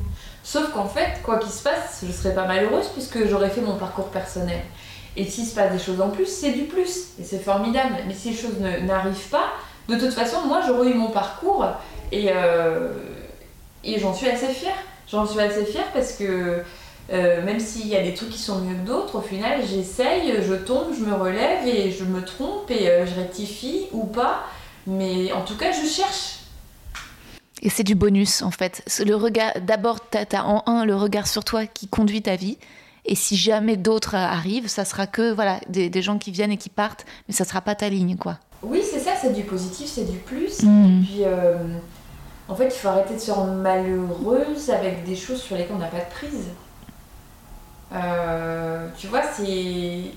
[0.43, 3.77] Sauf qu'en fait, quoi qu'il se passe, je serais pas malheureuse puisque j'aurais fait mon
[3.77, 4.61] parcours personnel.
[5.17, 7.97] Et s'il se passe des choses en plus, c'est du plus et c'est formidable.
[8.07, 9.49] Mais si les choses n'arrivent pas,
[9.89, 11.67] de toute façon, moi j'aurais eu mon parcours
[12.13, 12.93] et, euh,
[13.85, 14.77] et j'en suis assez fière.
[15.11, 16.63] J'en suis assez fière parce que
[17.13, 20.43] euh, même s'il y a des trucs qui sont mieux que d'autres, au final, j'essaye,
[20.43, 24.45] je tombe, je me relève et je me trompe et euh, je rectifie ou pas.
[24.87, 26.41] Mais en tout cas, je cherche.
[27.63, 28.83] Et c'est du bonus en fait.
[29.05, 32.59] Le regard, d'abord, t'as as en un le regard sur toi qui conduit ta vie.
[33.05, 36.57] Et si jamais d'autres arrivent, ça sera que voilà des, des gens qui viennent et
[36.57, 38.39] qui partent, mais ça sera pas ta ligne quoi.
[38.63, 40.63] Oui, c'est ça, c'est du positif, c'est du plus.
[40.63, 41.03] Mm.
[41.05, 41.57] Puis, euh,
[42.49, 45.79] en fait, il faut arrêter de se rendre malheureuse avec des choses sur lesquelles on
[45.79, 46.49] n'a pas de prise.
[47.93, 50.13] Euh, tu vois, c'est.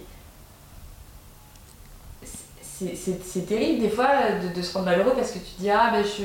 [2.95, 4.07] c'est- terrible des fois
[4.41, 6.23] de, de se rendre malheureux parce que tu dis Ah, ben je,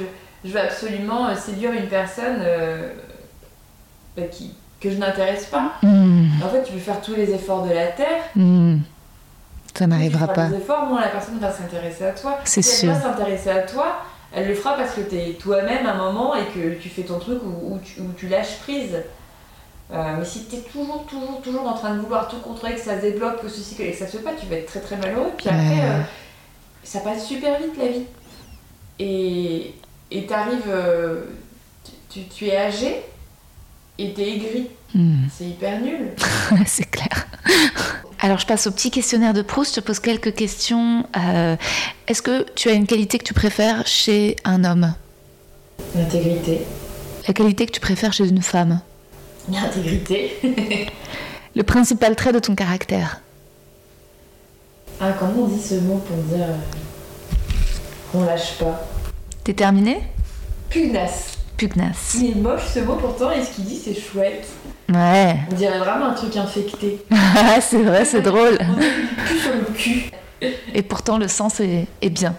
[0.49, 2.93] je veux absolument euh, séduire une personne euh,
[4.17, 5.73] ben, qui, que je n'intéresse pas.
[5.83, 6.43] Mm.
[6.45, 8.23] En fait, tu peux faire tous les efforts de la terre.
[8.37, 8.79] Mm.
[9.77, 10.49] Ça n'arrivera pas.
[10.49, 12.39] des efforts, moins la personne va s'intéresser à toi.
[12.45, 12.91] C'est si sûr.
[12.91, 16.35] elle va s'intéresser à toi, elle le fera parce que tu es toi-même un moment
[16.37, 17.41] et que tu fais ton truc
[17.85, 18.97] tu, où tu lâches prise.
[19.93, 22.81] Euh, mais si tu es toujours, toujours, toujours en train de vouloir tout contrôler, que
[22.81, 24.97] ça se débloque, que ceci, que ça se fait pas, tu vas être très très
[24.97, 25.31] malheureux.
[25.37, 25.81] Puis après, Ouais.
[25.83, 26.01] euh,
[26.83, 28.05] ça passe super vite la vie.
[28.99, 29.75] Et
[30.11, 31.25] et t'arrives, euh,
[31.85, 33.03] tu, tu- tu es âgé
[33.99, 34.69] et t'es aigri.
[34.95, 35.25] Mm.
[35.37, 36.13] C'est hyper nul.
[36.67, 37.27] c'est clair.
[38.21, 39.75] Alors je passe au petit questionnaire de Proust.
[39.75, 41.05] Je te pose quelques questions.
[41.17, 41.57] Euh,
[42.07, 44.95] Est-ce que tu as une qualité que tu préfères chez un homme?
[45.97, 46.63] L'intégrité.
[47.27, 48.81] La qualité que tu préfères chez une femme?
[49.51, 50.39] L'intégrité.
[51.55, 53.21] Le principal trait de ton caractère
[55.01, 56.57] Ah, comment on dit ce mot pour dire euh,
[58.11, 58.87] qu'on lâche pas?
[59.45, 60.03] Déterminé
[60.71, 61.39] Pugnace.
[61.57, 62.17] Pugnace.
[62.19, 64.47] Il est moche ce mot pourtant et ce qu'il dit c'est chouette.
[64.89, 65.37] Ouais.
[65.53, 67.05] On dirait vraiment un truc infecté.
[67.37, 68.59] Ah, c'est vrai, c'est drôle.
[68.61, 70.11] On cul sur le cul.
[70.75, 72.35] Et pourtant, le sens est, est bien.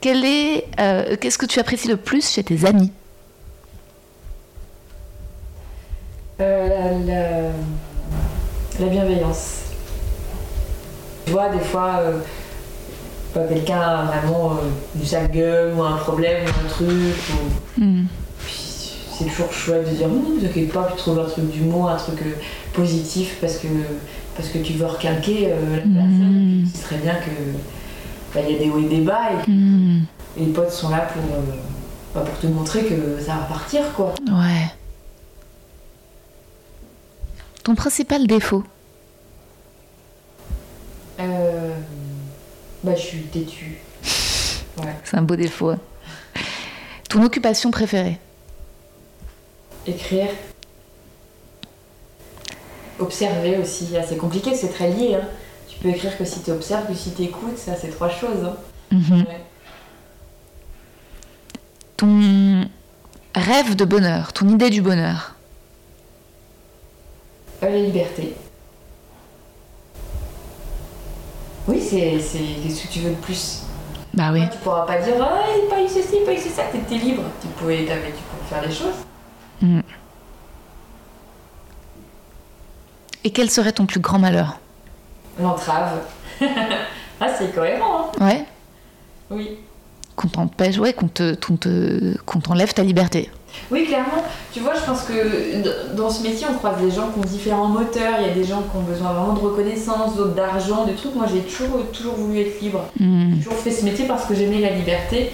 [0.00, 2.92] Quel est, euh, qu'est-ce que tu apprécies le plus chez tes amis?
[6.40, 9.60] Euh, la, la bienveillance.
[11.24, 12.18] Tu vois, des fois, euh,
[13.48, 18.04] quelqu'un a vraiment euh, du sale gueule ou un problème ou un truc, ou- Hmm.
[18.44, 18.54] puis
[19.18, 21.96] c'est toujours chouette de dire non, ne t'inquiète pas, tu trouves un truc d'humour, un
[21.96, 22.32] truc euh,
[22.74, 23.66] positif parce que,
[24.36, 26.60] parce que tu veux requinquer euh, la personne.
[26.62, 26.68] Mhm.
[26.74, 27.30] C'est très bien que
[28.34, 30.00] bah, il y a des hauts et des bas et, Hmm.
[30.38, 31.40] et les potes sont là pour, euh,
[32.14, 34.14] bah, pour te montrer que ça va partir quoi.
[34.26, 34.70] Ouais.
[37.66, 38.62] Ton principal défaut
[41.18, 41.74] Euh,
[42.84, 43.78] bah, je suis têtue.
[44.78, 44.94] Ouais.
[45.02, 45.70] C'est un beau défaut.
[45.70, 45.78] hein.
[47.08, 48.20] Ton occupation préférée
[49.84, 50.28] Écrire.
[53.00, 53.88] Observer aussi.
[53.98, 55.16] Ah, c'est compliqué, c'est très lié.
[55.16, 55.26] hein.
[55.68, 58.44] Tu peux écrire que si tu observes, que si tu écoutes, ça c'est trois choses.
[58.44, 58.56] hein.
[58.92, 59.24] Mhm.
[59.26, 59.40] Ouais.
[61.96, 62.68] Ton
[63.34, 65.32] rêve de bonheur, ton idée du bonheur
[67.62, 68.34] Euh, la liberté.
[71.66, 73.62] Oui, c'est qu'est-ce que tu veux de plus.
[74.14, 74.42] Bah oui.
[74.50, 76.62] Tu pourras pas dire ah il pas eu ceci, pas eu ça.
[76.72, 77.22] T'es t'es libre.
[77.40, 78.94] Tu pouvais, tu pouvais faire des choses.
[83.24, 84.58] Et quel serait ton plus grand malheur?
[85.40, 86.00] L'entrave.
[87.20, 88.10] ah c'est cohérent.
[88.20, 88.24] hein.
[88.24, 88.44] Ouais
[89.30, 89.58] Oui.
[90.14, 93.30] Qu'on t'empêche, ouais, qu'on te, qu'on te, qu'on t'enlève ta liberté.
[93.70, 94.22] Oui, clairement.
[94.52, 97.68] Tu vois, je pense que dans ce métier, on croise des gens qui ont différents
[97.68, 98.14] moteurs.
[98.20, 101.14] Il y a des gens qui ont besoin vraiment de reconnaissance, d'autres d'argent, des trucs.
[101.14, 102.84] Moi, j'ai toujours, toujours voulu être libre.
[102.98, 103.32] Hmm.
[103.34, 105.32] J'ai toujours fait ce métier parce que j'aimais la liberté.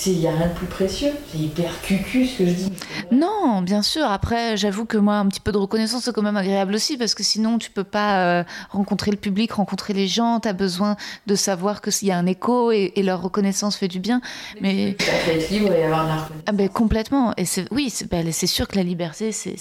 [0.00, 1.10] C'est- Il n'y a rien de plus précieux.
[1.32, 2.72] C'est hyper cucu ce que je dis.
[3.10, 4.04] Non, bien sûr.
[4.04, 7.14] Après, j'avoue que moi, un petit peu de reconnaissance, c'est quand même agréable aussi, parce
[7.16, 10.38] que sinon, tu peux pas euh, rencontrer le public, rencontrer les gens.
[10.38, 10.94] Tu as besoin
[11.26, 14.20] de savoir que s'il y a un écho et, et leur reconnaissance fait du bien.
[14.60, 16.42] Mais Ça fait être libre et avoir de la reconnaissance.
[16.46, 17.34] ah ben, complètement.
[17.36, 19.56] Et c'est oui, c'est ben, c'est sûr que la liberté, c'est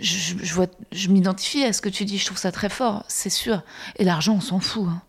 [0.00, 2.18] je, je vois, je m'identifie à ce que tu dis.
[2.18, 3.62] Je trouve ça très fort, c'est sûr.
[3.96, 4.84] Et l'argent, on s'en fout.
[4.88, 5.02] hein.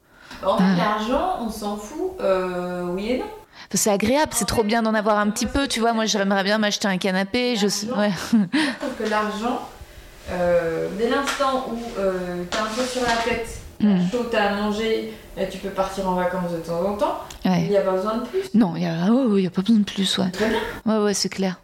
[0.44, 0.76] En fait, Ah.
[0.76, 2.14] l'argent, on s'en fout.
[2.22, 3.26] Euh, oui et non.
[3.74, 5.68] C'est agréable, c'est trop bien d'en avoir un petit peu.
[5.68, 7.56] Tu vois, moi, j'aimerais bien m'acheter un canapé.
[7.56, 8.12] Je sais, ouais.
[8.98, 9.68] Que l'argent,
[10.32, 13.48] euh, dès l'instant où euh, t'as un peu sur la tête,
[13.80, 14.12] t'as Mm.
[14.12, 17.52] chaud, t'as à manger, et tu peux partir en vacances de temps en temps, il
[17.52, 17.60] ouais.
[17.70, 18.42] n'y a pas besoin de plus.
[18.54, 20.30] Non, il y a, oh, a pas besoin de plus, ouais.
[20.32, 20.60] Très bien.
[20.86, 21.62] Ouais, ouais, c'est clair.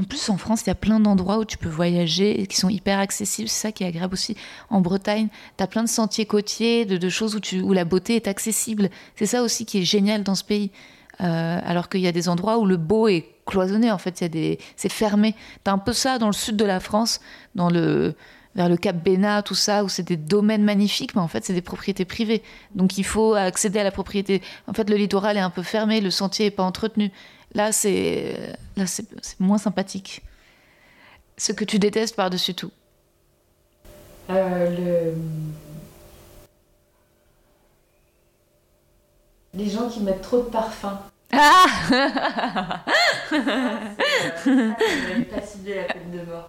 [0.00, 2.56] En plus, en France, il y a plein d'endroits où tu peux voyager et qui
[2.56, 3.50] sont hyper accessibles.
[3.50, 4.34] C'est ça qui est agréable aussi.
[4.70, 5.28] En Bretagne,
[5.58, 8.88] tu as plein de sentiers côtiers, de, choses où, tu, la beauté est accessible.
[9.14, 10.70] C'est ça aussi qui est génial dans ce pays.
[11.20, 14.24] Euh, alors qu'il y a des endroits où le beau est cloisonné, en fait,
[14.76, 15.34] c'est fermé.
[15.64, 17.20] Tu as un peu ça dans le sud de la France,
[17.54, 21.52] vers le Cap Bénat, tout ça, où c'est des domaines magnifiques, mais en fait, c'est
[21.52, 22.42] des propriétés privées.
[22.74, 24.40] Donc il faut accéder à la propriété.
[24.66, 27.12] En fait, le littoral est un peu fermé, le sentier n'est pas entretenu.
[27.54, 30.22] Là, c'est là, c'est moins sympathique.
[31.36, 32.70] Ce que tu détestes par-dessus tout.
[34.30, 35.14] Euh, le...
[39.54, 41.00] Les gens qui mettent trop de parfum.
[41.32, 41.64] Ah
[43.30, 43.36] Ça,
[44.42, 46.48] c'est, euh, pas cibler la peine de mort.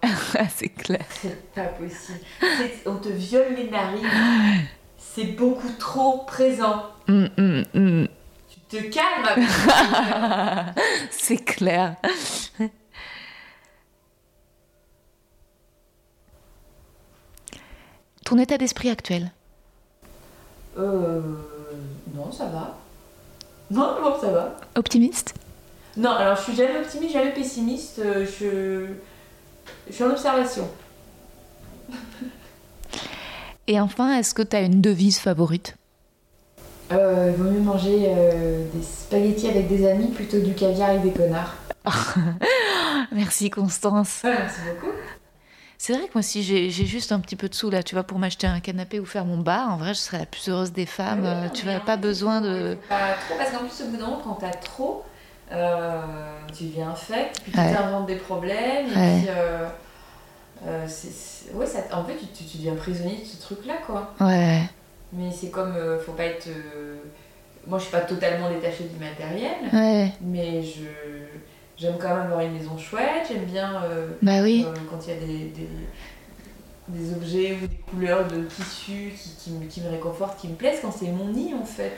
[0.54, 1.04] C'est clair.
[1.10, 2.20] C'est pas possible.
[2.86, 4.06] On te viole les narines.
[4.98, 6.84] C'est beaucoup trop présent.
[7.08, 8.08] Hum, hum, hum.
[8.72, 10.74] Te petite.
[11.10, 11.96] C'est clair.
[18.24, 19.32] Ton état d'esprit actuel
[20.78, 21.20] Euh.
[22.14, 22.78] Non, ça va.
[23.70, 24.56] Non, non, ça va.
[24.76, 25.34] Optimiste
[25.96, 27.98] Non, alors je suis jamais optimiste, jamais pessimiste.
[27.98, 28.86] euh, Je,
[29.88, 30.68] je suis en observation.
[33.66, 35.76] Et enfin, est-ce que tu as une devise favorite?
[36.94, 41.02] Il vaut mieux manger euh, des spaghettis avec des amis plutôt que du caviar avec
[41.02, 41.54] des connards.
[43.12, 44.20] Merci Constance.
[44.24, 44.92] Ouais, merci beaucoup.
[45.78, 48.04] C'est vrai que moi, si j'ai juste un petit peu de sous là, tu vois,
[48.04, 50.72] pour m'acheter un canapé ou faire mon bar, en vrai, je serais la plus heureuse
[50.72, 51.24] des femmes.
[51.24, 52.76] Euh, tu en pas besoin de.
[52.88, 55.02] Pas trop, parce qu'en plus, au bout d'un moment, quand t'as trop,
[55.50, 56.00] euh,
[56.56, 59.18] tu deviens infect, puis tu t'inventes des problèmes, et Ouais.
[59.22, 59.28] puis.
[59.30, 59.68] euh,
[60.68, 60.86] euh,
[61.54, 64.14] ouais, ça, en fait, tu, tu, tu deviens prisonnier de ce truc-là, quoi.
[64.20, 64.62] Ouais.
[65.12, 65.74] Mais c'est comme.
[65.76, 66.46] euh, faut pas être.
[66.48, 66.96] euh,
[67.66, 70.12] Moi, je suis pas totalement détachée du matériel, Ouais.
[70.20, 70.82] mais je.
[71.78, 74.64] J'aime quand même avoir une maison chouette, j'aime bien euh, Bah oui.
[74.66, 75.68] euh, quand il y a des, des,
[76.88, 80.54] des objets ou des couleurs de tissu qui, qui, me, qui me réconfortent, qui me
[80.54, 81.96] plaisent, quand c'est mon nid en fait.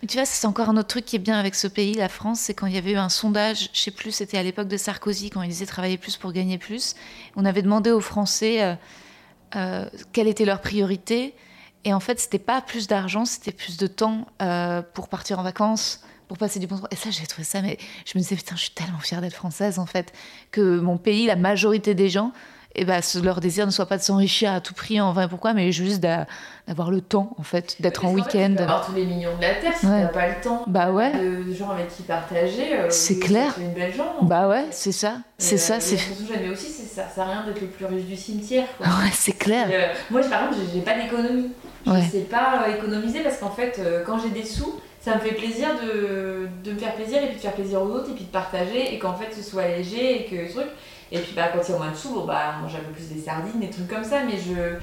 [0.00, 2.08] Mais tu vois, c'est encore un autre truc qui est bien avec ce pays, la
[2.08, 4.66] France, c'est quand il y avait eu un sondage, je sais plus, c'était à l'époque
[4.68, 6.94] de Sarkozy, quand il disait travailler plus pour gagner plus.
[7.36, 8.74] On avait demandé aux Français euh,
[9.56, 11.34] euh, quelle était leur priorité.
[11.84, 15.42] Et en fait, c'était pas plus d'argent, c'était plus de temps euh, pour partir en
[15.42, 16.88] vacances, pour passer du bon temps.
[16.90, 17.76] Et ça, j'ai trouvé ça, mais
[18.06, 20.12] je me disais, putain, je suis tellement fière d'être française, en fait,
[20.52, 22.32] que mon pays, la majorité des gens,
[22.74, 25.52] et ben, leur désir ne soit pas de s'enrichir à tout prix, en vrai, pourquoi,
[25.52, 28.54] mais juste d'avoir le temps, en fait, d'être en week-end.
[28.58, 30.64] avoir tous les millions de la terre si t'as pas le temps.
[30.66, 31.12] Bah ouais.
[31.12, 32.74] De gens avec qui partager.
[32.74, 33.52] Euh, c'est clair.
[33.56, 34.26] C'est une belle jambe.
[34.26, 35.16] Bah ouais, c'est ça.
[35.36, 35.80] C'est ça.
[35.80, 35.98] C'est.
[36.40, 38.66] Mais aussi, ça sert à rien d'être le plus riche du cimetière.
[38.78, 38.86] Quoi.
[38.86, 39.68] Ouais, c'est clair.
[39.70, 41.50] Euh, moi, par exemple, j'ai pas d'économie.
[41.86, 45.20] Je ne sais pas euh, économiser parce qu'en fait, quand j'ai des sous, ça me
[45.20, 48.14] fait plaisir de, de, me faire plaisir et puis de faire plaisir aux autres et
[48.14, 50.68] puis de partager et qu'en fait ce soit léger et que ce truc.
[51.10, 52.78] Et puis bah, quand il y a moins de sous, bon, bah, on mange un
[52.78, 54.78] peu plus des sardines, des trucs comme ça, mais je.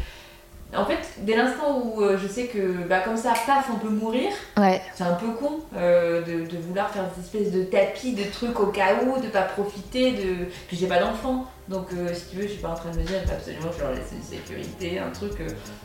[0.78, 3.89] En fait, dès l'instant où euh, je sais que bah, comme ça, paf, on peut
[3.89, 4.80] mourir, ouais.
[4.93, 8.60] c'est un peu con euh, de, de, vouloir faire des espèces de tapis, de trucs
[8.60, 10.45] au cas où, de pas profiter, de.
[10.68, 12.98] Puis j'ai pas d'enfant, donc euh, si tu veux, je suis pas en train de
[12.98, 15.34] me dire absolument je leur laisser une sécurité, un truc.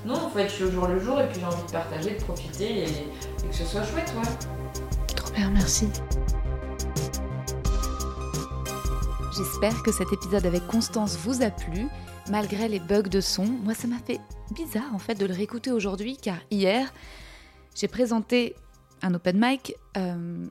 [0.06, 2.10] Non, en fait, je suis au jour le jour et puis j'ai envie de partager,
[2.14, 2.86] de profiter et,
[3.46, 5.14] que ce soit chouette, ouais.
[5.14, 5.88] Trop bien, merci.
[9.36, 11.88] J'espère que cet épisode avec Constance vous a plu,
[12.30, 13.44] malgré les bugs de son.
[13.44, 14.20] Moi, ça m'a fait
[14.52, 16.92] bizarre en fait de le réécouter aujourd'hui, car hier,
[17.74, 18.56] j'ai présenté
[19.02, 20.46] un open mic euh,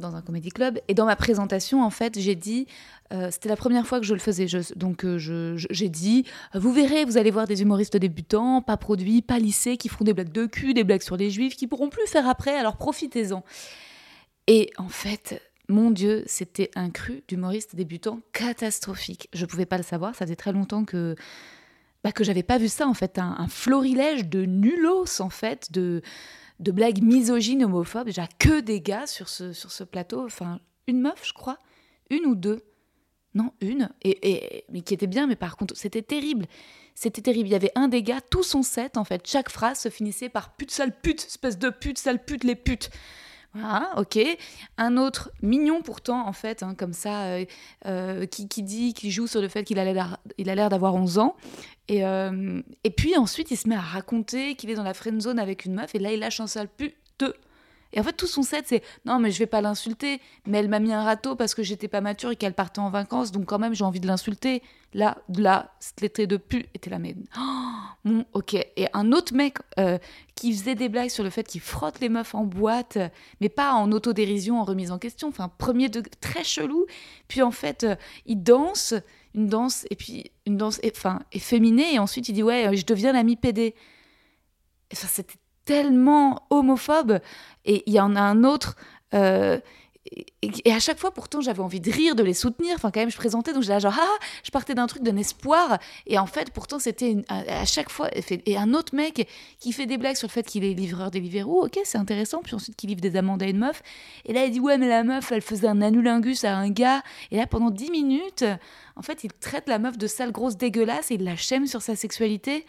[0.00, 2.66] dans un comedy club, et dans ma présentation, en fait, j'ai dit,
[3.12, 7.04] euh, c'était la première fois que je le faisais, donc euh, j'ai dit, vous verrez,
[7.04, 10.46] vous allez voir des humoristes débutants, pas produits, pas lissés, qui feront des blagues de
[10.46, 13.44] cul, des blagues sur les juifs, qui pourront plus faire après, alors profitez-en.
[14.48, 19.28] Et en fait, mon Dieu, c'était un cru d'humoriste débutant catastrophique.
[19.32, 21.16] Je ne pouvais pas le savoir, ça faisait très longtemps que
[22.04, 26.02] bah, que j'avais pas vu ça en fait, un, florilège de nulos en fait, de
[26.60, 28.06] de blagues misogynes, homophobes.
[28.06, 31.58] Déjà que des gars sur ce sur ce plateau, enfin une meuf, je crois,
[32.10, 32.62] une ou deux,
[33.36, 36.46] non une, et, mais qui était bien, mais par contre c'était terrible.
[36.94, 37.48] C'était terrible.
[37.48, 40.56] Il y avait un gars, tout son set, en fait, chaque phrase se finissait par
[40.56, 42.90] pute, sale pute, espèce de pute, sale pute, les putes.
[43.62, 44.18] Ah, ok.
[44.78, 47.44] Un autre mignon pourtant, en fait, hein, comme ça, euh,
[47.86, 51.36] euh, qui, dit, qui joue sur le fait qu'il a l'air d'avoir 11 ans.
[51.88, 55.20] Et, euh, et puis ensuite, il se met à raconter qu'il est dans la friend
[55.20, 56.94] zone avec une meuf, et là, il lâche un sale pute.
[57.92, 60.68] Et en fait, tout son set, c'est non, mais je vais pas l'insulter, mais elle
[60.68, 63.46] m'a mis un râteau parce que j'étais pas mature et qu'elle partait en vacances, donc
[63.46, 64.62] quand même, j'ai envie de l'insulter.
[64.94, 67.24] Là, là, traits de pu était la même.
[68.08, 68.54] Oh, ok.
[68.54, 69.98] Et un autre mec euh,
[70.36, 72.98] qui faisait des blagues sur le fait qu'il frotte les meufs en boîte,
[73.40, 75.26] mais pas en autodérision, en remise en question.
[75.26, 76.86] Enfin, premier de très chelou.
[77.26, 78.94] Puis en fait, euh, il danse
[79.34, 83.12] une danse et puis une danse enfin efféminée et ensuite il dit ouais je deviens
[83.12, 83.74] l'ami PD
[84.92, 85.36] enfin c'était
[85.66, 87.20] tellement homophobe.
[87.66, 88.76] Et il y en a un autre.
[89.12, 89.58] Euh,
[90.42, 92.74] et, à chaque fois, pourtant, j'avais envie de rire, de les soutenir.
[92.76, 95.78] Enfin, quand même, je présentais, donc j'étais genre, ah, je partais d'un truc, d'un espoir.
[96.06, 98.08] Et en fait, pourtant, c'était à, chaque fois.
[98.46, 101.64] Et un autre mec qui fait des blagues sur le fait qu'il est livreur Deliveroo,
[101.64, 102.40] ok, c'est intéressant.
[102.42, 103.82] Puis ensuite, qu'il livre des amendes à une meuf.
[104.24, 107.02] Et là, il dit, ouais, mais la meuf, elle faisait un anulingus à un gars.
[107.32, 108.44] Et là, pendant 10 minutes,
[108.94, 111.82] en fait, il traite la meuf de sale grosse dégueulasse et il la chème sur
[111.82, 112.64] sa sexualité.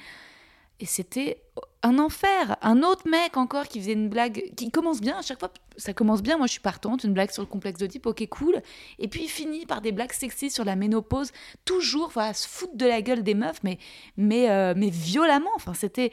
[0.80, 1.42] Et c'était
[1.84, 2.58] un enfer.
[2.62, 5.94] Un autre mec encore qui faisait une blague qui commence bien, à chaque fois ça
[5.94, 8.62] commence bien, moi je suis partante, une blague sur le complexe de type, ok cool.
[9.00, 11.32] Et puis il finit par des blagues sexy sur la ménopause,
[11.66, 13.78] toujours, voilà, se foutre de la gueule des meufs, mais,
[14.18, 15.52] mais, euh, mais violemment.
[15.56, 16.12] Enfin, c'était.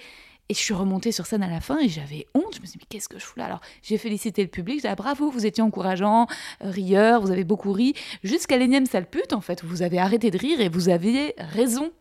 [0.51, 2.55] Et je suis remontée sur scène à la fin et j'avais honte.
[2.55, 3.47] Je me suis dit, mais qu'est-ce que je fous là?
[3.47, 4.77] Alors, j'ai félicité le public.
[4.77, 6.27] J'ai dit, ah, bravo, vous étiez encourageant,
[6.61, 7.95] rieur, vous avez beaucoup ri.
[8.23, 11.93] Jusqu'à l'énième sale pute, en fait, vous avez arrêté de rire et vous aviez raison.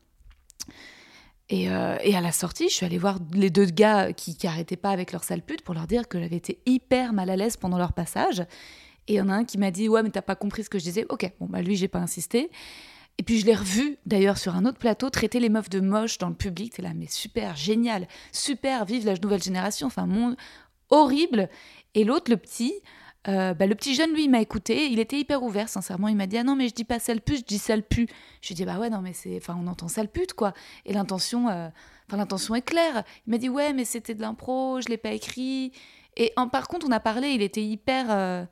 [1.54, 4.90] Euh, et, à la sortie, je suis allée voir les deux gars qui, n'arrêtaient pas
[4.90, 7.78] avec leur sale pute pour leur dire que j'avais été hyper mal à l'aise pendant
[7.78, 8.42] leur passage.
[9.08, 10.70] Et il y en a un qui m'a dit Ouais, mais t'as pas compris ce
[10.70, 11.06] que je disais.
[11.10, 12.50] Ok, bon, bah lui, j'ai pas insisté.
[13.20, 16.18] Et puis je l'ai revu d'ailleurs sur un autre plateau traiter les meufs de moche
[16.18, 16.74] dans le public.
[16.76, 19.88] C'est là, mais super, génial, super, vive la nouvelle génération.
[19.88, 20.36] Enfin, monde
[20.90, 21.50] horrible.
[21.94, 22.74] Et l'autre, le petit,
[23.28, 24.88] euh, bah, le petit jeune, lui, m'a écouté.
[24.88, 26.08] Il était hyper ouvert, sincèrement.
[26.08, 28.08] Il m'a dit Ah non, mais je dis pas sale pute, je dis sale pu.
[28.42, 29.38] Je lui ai dit Bah ouais, non, mais c'est.
[29.38, 30.54] Enfin, on entend sale pute, quoi.
[30.86, 31.70] Et l'intention, euh,
[32.12, 33.04] l'intention est claire.
[33.26, 35.72] Il m'a dit Ouais, mais c'était de l'impro, je l'ai pas écrit.
[36.18, 38.08] Et en, par contre, on a parlé, il était hyper.
[38.10, 38.46] Euh,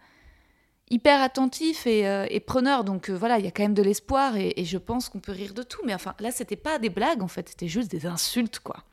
[0.90, 4.66] hyper attentif et, preneur, donc voilà, il y a quand même de l'espoir et, et
[4.66, 5.80] je pense qu'on peut rire de tout.
[5.86, 8.84] Mais enfin, là, c'était pas des blagues en fait, c'était juste des insultes, quoi.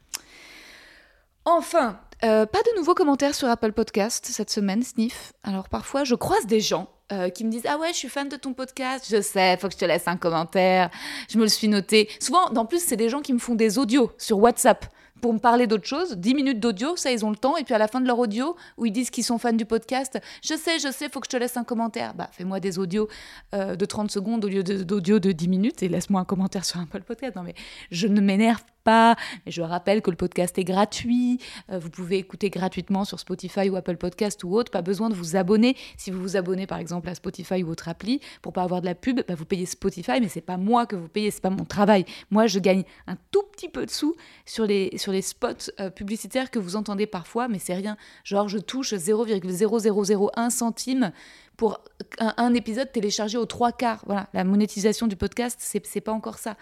[1.50, 5.32] Enfin, euh, pas de nouveaux commentaires sur Apple Podcast cette semaine, Sniff.
[5.42, 8.28] Alors parfois, je croise des gens euh, qui me disent Ah ouais, je suis fan
[8.28, 10.90] de ton podcast, je sais, faut que je te laisse un commentaire.
[11.30, 12.10] Je me le suis noté.
[12.20, 14.84] Souvent, en plus, c'est des gens qui me font des audios sur WhatsApp
[15.22, 16.16] pour me parler d'autre chose.
[16.18, 17.56] 10 minutes d'audio, ça, ils ont le temps.
[17.56, 19.64] Et puis à la fin de leur audio, où ils disent qu'ils sont fans du
[19.64, 22.12] podcast, je sais, je sais, faut que je te laisse un commentaire.
[22.14, 23.08] Bah, fais-moi des audios
[23.54, 26.66] euh, de 30 secondes au lieu d'audio de, de 10 minutes et laisse-moi un commentaire
[26.66, 27.36] sur Apple Podcast.
[27.36, 27.54] Non, mais
[27.90, 31.38] je ne m'énerve pas, mais je rappelle que le podcast est gratuit.
[31.70, 34.70] Euh, vous pouvez écouter gratuitement sur Spotify ou Apple Podcast ou autre.
[34.70, 35.76] Pas besoin de vous abonner.
[35.98, 38.86] Si vous vous abonnez par exemple à Spotify ou autre appli pour pas avoir de
[38.86, 41.50] la pub, bah, vous payez Spotify, mais c'est pas moi que vous payez, c'est pas
[41.50, 42.06] mon travail.
[42.30, 44.16] Moi, je gagne un tout petit peu de sous
[44.46, 47.98] sur les, sur les spots euh, publicitaires que vous entendez parfois, mais c'est rien.
[48.24, 51.12] Genre, je touche 0,0001 centime
[51.58, 51.80] pour
[52.20, 54.04] un, épisode téléchargé aux trois quarts.
[54.06, 56.56] Voilà, la monétisation du podcast, c'est pas encore ça.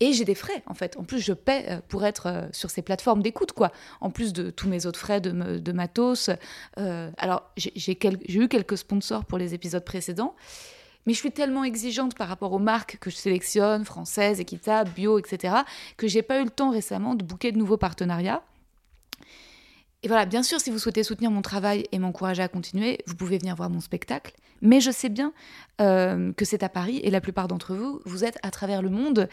[0.00, 0.96] Et j'ai des frais, en fait.
[0.98, 3.72] En plus, je paie euh, pour être euh, sur ces plateformes d'écoute, quoi.
[4.02, 6.30] En plus de tous mes autres frais de, matos.
[6.78, 10.34] Euh, alors, j'ai eu quelques sponsors pour les épisodes précédents.
[11.06, 15.18] Mais je suis tellement exigeante par rapport aux marques que je sélectionne, françaises, équitables, bio,
[15.18, 15.54] etc.,
[15.96, 18.42] que j'ai pas eu le temps récemment de booker de nouveaux partenariats.
[20.06, 23.16] Et voilà, bien sûr, si vous souhaitez soutenir mon travail et m'encourager à continuer, vous
[23.16, 24.36] pouvez venir voir mon spectacle.
[24.62, 25.32] Mais je sais bien
[25.80, 28.88] euh, que c'est à Paris et la plupart d'entre vous, vous êtes à travers le
[28.88, 29.28] monde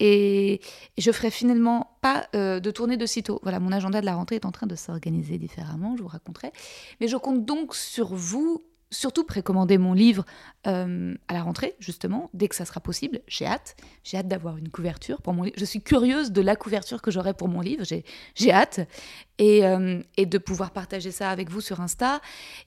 [0.00, 0.60] et
[0.98, 3.40] je ferai finalement pas euh, de tournée de sitôt.
[3.42, 6.52] Voilà, mon agenda de la rentrée est en train de s'organiser différemment, je vous raconterai.
[7.00, 10.24] Mais je compte donc sur vous surtout précommander mon livre
[10.66, 13.20] euh, à la rentrée, justement, dès que ça sera possible.
[13.26, 13.76] J'ai hâte.
[14.02, 15.56] J'ai hâte d'avoir une couverture pour mon livre.
[15.58, 17.84] Je suis curieuse de la couverture que j'aurai pour mon livre.
[17.84, 18.80] J'ai hâte.
[19.38, 22.20] Et, euh, et, de pouvoir partager ça avec vous sur Insta.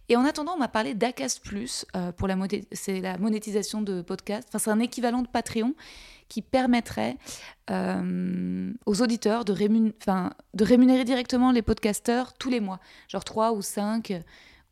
[0.07, 2.11] Et en attendant, on m'a parlé d'Acast Plus euh,
[2.72, 4.47] c'est la monétisation de podcast.
[4.49, 5.74] Enfin, c'est un équivalent de Patreon
[6.30, 7.17] qui permettrait
[7.69, 14.22] aux auditeurs de, de rémunérer directement les podcasteurs tous les mois, genre 3 ou 5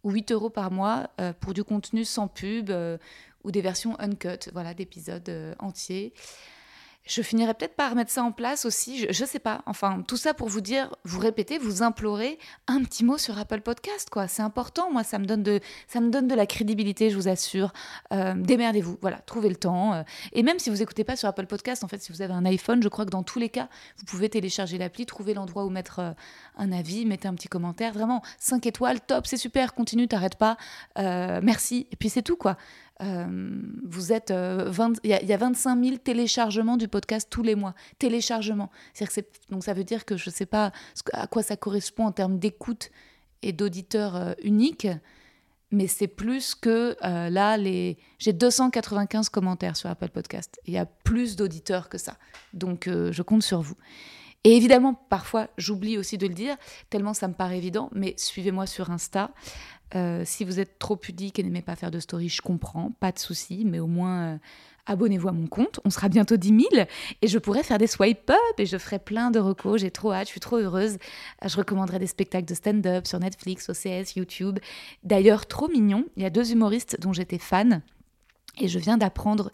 [0.03, 2.97] ou 8 euros par mois euh, pour du contenu sans pub euh,
[3.43, 6.13] ou des versions uncut, voilà, d'épisodes euh, entiers.
[7.09, 9.63] Je finirai peut-être par mettre ça en place aussi, je, ne sais pas.
[9.65, 12.37] Enfin, tout ça pour vous dire, vous répétez, vous implorez
[12.67, 14.27] un petit mot sur Apple Podcast, quoi.
[14.27, 17.27] C'est important, moi, ça me donne de, ça me donne de la crédibilité, je vous
[17.27, 17.73] assure.
[18.13, 19.95] Euh, démerdez-vous, voilà, trouvez le temps.
[19.95, 20.03] Euh.
[20.33, 22.45] et même si vous écoutez pas sur Apple Podcast, en fait, si vous avez un
[22.45, 25.71] iPhone, je crois que dans tous les cas, vous pouvez télécharger l'appli, trouver l'endroit où
[25.71, 26.11] mettre euh,
[26.57, 27.91] un avis, mettez un petit commentaire.
[27.91, 30.57] Vraiment, 5 étoiles, top, c'est super, continue, t'arrêtes pas.
[30.95, 31.87] merci.
[31.91, 32.55] Et puis c'est tout, quoi.
[33.01, 34.71] Euh, vous êtes euh,
[35.03, 37.73] il y, a 25 000 téléchargements du podcast tous les mois.
[37.97, 38.69] Téléchargements.
[39.49, 40.71] donc ça veut dire que je ne sais pas
[41.13, 42.91] à quoi ça correspond en termes d'écoute
[43.41, 44.87] et d'auditeurs euh, uniques,
[45.71, 47.97] mais c'est plus que là, les...
[48.17, 50.59] j'ai 295 commentaires sur Apple Podcast.
[50.65, 52.17] Il y a plus d'auditeurs que ça.
[52.53, 53.75] Donc je compte sur vous.
[54.43, 56.55] Et évidemment, parfois, j'oublie aussi de le dire,
[56.89, 59.31] tellement ça me paraît évident, mais suivez-moi sur Insta.
[59.95, 63.11] Euh, si vous êtes trop pudique et n'aimez pas faire de story, je comprends, pas
[63.11, 64.37] de souci, mais au moins euh,
[64.85, 65.79] abonnez-vous à mon compte.
[65.85, 66.85] On sera bientôt 10 000
[67.21, 69.81] et je pourrai faire des swipe up et je ferai plein de recos.
[69.81, 70.97] J'ai trop hâte, je suis trop heureuse.
[71.43, 74.59] Je recommanderai des spectacles de stand-up sur Netflix, OCS, YouTube.
[75.03, 77.81] D'ailleurs, trop mignon, il y a deux humoristes dont j'étais fan
[78.59, 79.51] et je viens d'apprendre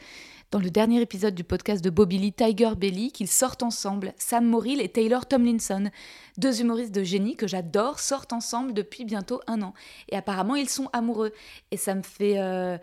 [0.55, 4.13] dans le dernier épisode du podcast de Bobby Lee, Tiger Belly, qu'ils sortent ensemble.
[4.17, 5.89] Sam Morrill et Taylor Tomlinson,
[6.37, 9.73] deux humoristes de génie que j'adore, sortent ensemble depuis bientôt un an.
[10.07, 11.33] Et apparemment, ils sont amoureux.
[11.71, 12.39] Et ça me fait...
[12.39, 12.77] Euh,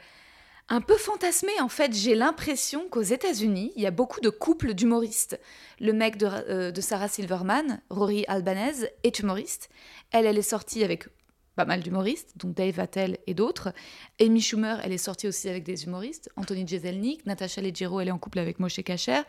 [0.68, 1.94] un peu fantasmer en fait.
[1.94, 5.40] J'ai l'impression qu'aux États-Unis, il y a beaucoup de couples d'humoristes.
[5.80, 9.70] Le mec de, euh, de, Sarah Silverman, Rory Albanese, est humoriste.
[10.12, 11.08] Elle, elle est sortie avec
[11.54, 13.72] pas mal d'humoristes, dont Dave Attell et d'autres.
[14.20, 16.30] Amy Schumer, elle est sortie aussi avec des humoristes.
[16.36, 19.22] Anthony Jeselnik, Natasha Leggero, elle est en couple avec Moshe Kacher.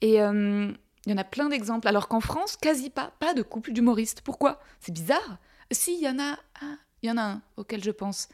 [0.00, 0.72] Et euh,
[1.06, 1.88] il y en a plein d'exemples.
[1.88, 4.22] Alors qu'en France, quasi pas, pas de couple d'humoristes.
[4.22, 4.60] Pourquoi?
[4.80, 5.38] C'est bizarre.
[5.70, 8.28] Si, il y en a un, il y en a un auquel je pense.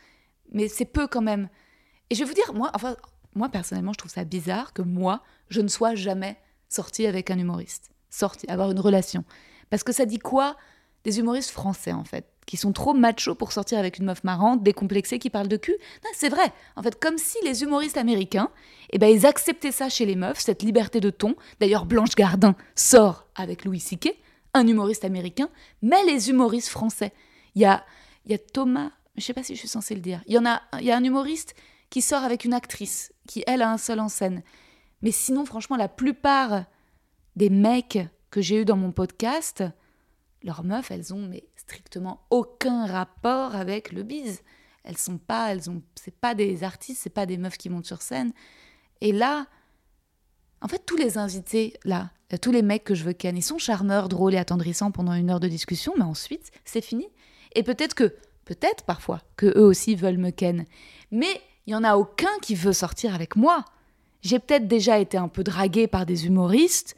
[0.52, 1.48] Mais c'est peu quand même.
[2.10, 2.96] Et je vais vous dire, moi, enfin,
[3.34, 6.38] moi personnellement, je trouve ça bizarre que moi, je ne sois jamais
[6.68, 7.90] sortie avec un humoriste.
[8.10, 9.24] Sortie, avoir une relation.
[9.70, 10.56] Parce que ça dit quoi
[11.04, 12.26] des humoristes français, en fait?
[12.46, 15.76] Qui sont trop machos pour sortir avec une meuf marrante, décomplexée, qui parle de cul.
[16.14, 16.52] C'est vrai.
[16.76, 18.50] En fait, comme si les humoristes américains,
[18.90, 21.34] eh ben, ils acceptaient ça chez les meufs, cette liberté de ton.
[21.60, 24.14] D'ailleurs, Blanche Gardin sort avec Louis C.K.,
[24.54, 25.50] un humoriste américain,
[25.82, 27.12] mais les humoristes français.
[27.54, 27.84] Il y a,
[28.26, 30.46] y a Thomas, je sais pas si je suis censée le dire, il y, en
[30.46, 31.54] a, il y a un humoriste
[31.90, 34.42] qui sort avec une actrice, qui, elle, a un seul en scène.
[35.02, 36.64] Mais sinon, franchement, la plupart
[37.34, 37.98] des mecs
[38.30, 39.62] que j'ai eu dans mon podcast,
[40.42, 44.42] leurs meufs, elles ont mais strictement aucun rapport avec le bise.
[44.84, 47.86] Elles sont pas, elles ont, c'est pas des artistes, c'est pas des meufs qui montent
[47.86, 48.32] sur scène.
[49.00, 49.46] Et là,
[50.60, 52.10] en fait, tous les invités là,
[52.40, 55.30] tous les mecs que je veux ken, ils sont charmeurs, drôles et attendrissants pendant une
[55.30, 57.08] heure de discussion, mais ensuite, c'est fini.
[57.54, 60.66] Et peut-être que, peut-être parfois, que eux aussi veulent me ken.
[61.10, 63.64] Mais il y en a aucun qui veut sortir avec moi.
[64.22, 66.96] J'ai peut-être déjà été un peu draguée par des humoristes,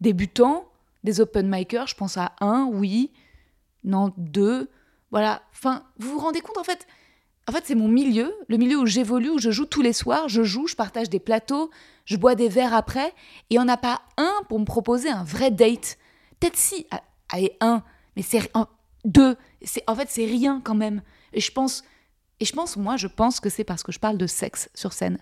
[0.00, 0.69] débutants,
[1.04, 3.12] des open micers, je pense à un, oui,
[3.84, 4.68] non, deux.
[5.10, 5.42] Voilà.
[5.52, 6.86] Enfin, vous vous rendez compte, en fait,
[7.48, 10.28] en fait, c'est mon milieu, le milieu où j'évolue, où je joue tous les soirs,
[10.28, 11.70] je joue, je partage des plateaux,
[12.04, 13.12] je bois des verres après,
[13.50, 15.98] et on n'a pas un pour me proposer un vrai date.
[16.38, 16.86] Peut-être si,
[17.28, 17.82] allez, un,
[18.14, 18.50] mais c'est
[19.04, 19.36] deux.
[19.62, 21.02] C'est en fait c'est rien quand même.
[21.32, 21.82] Et je pense,
[22.38, 24.92] et je pense moi, je pense que c'est parce que je parle de sexe sur
[24.92, 25.18] scène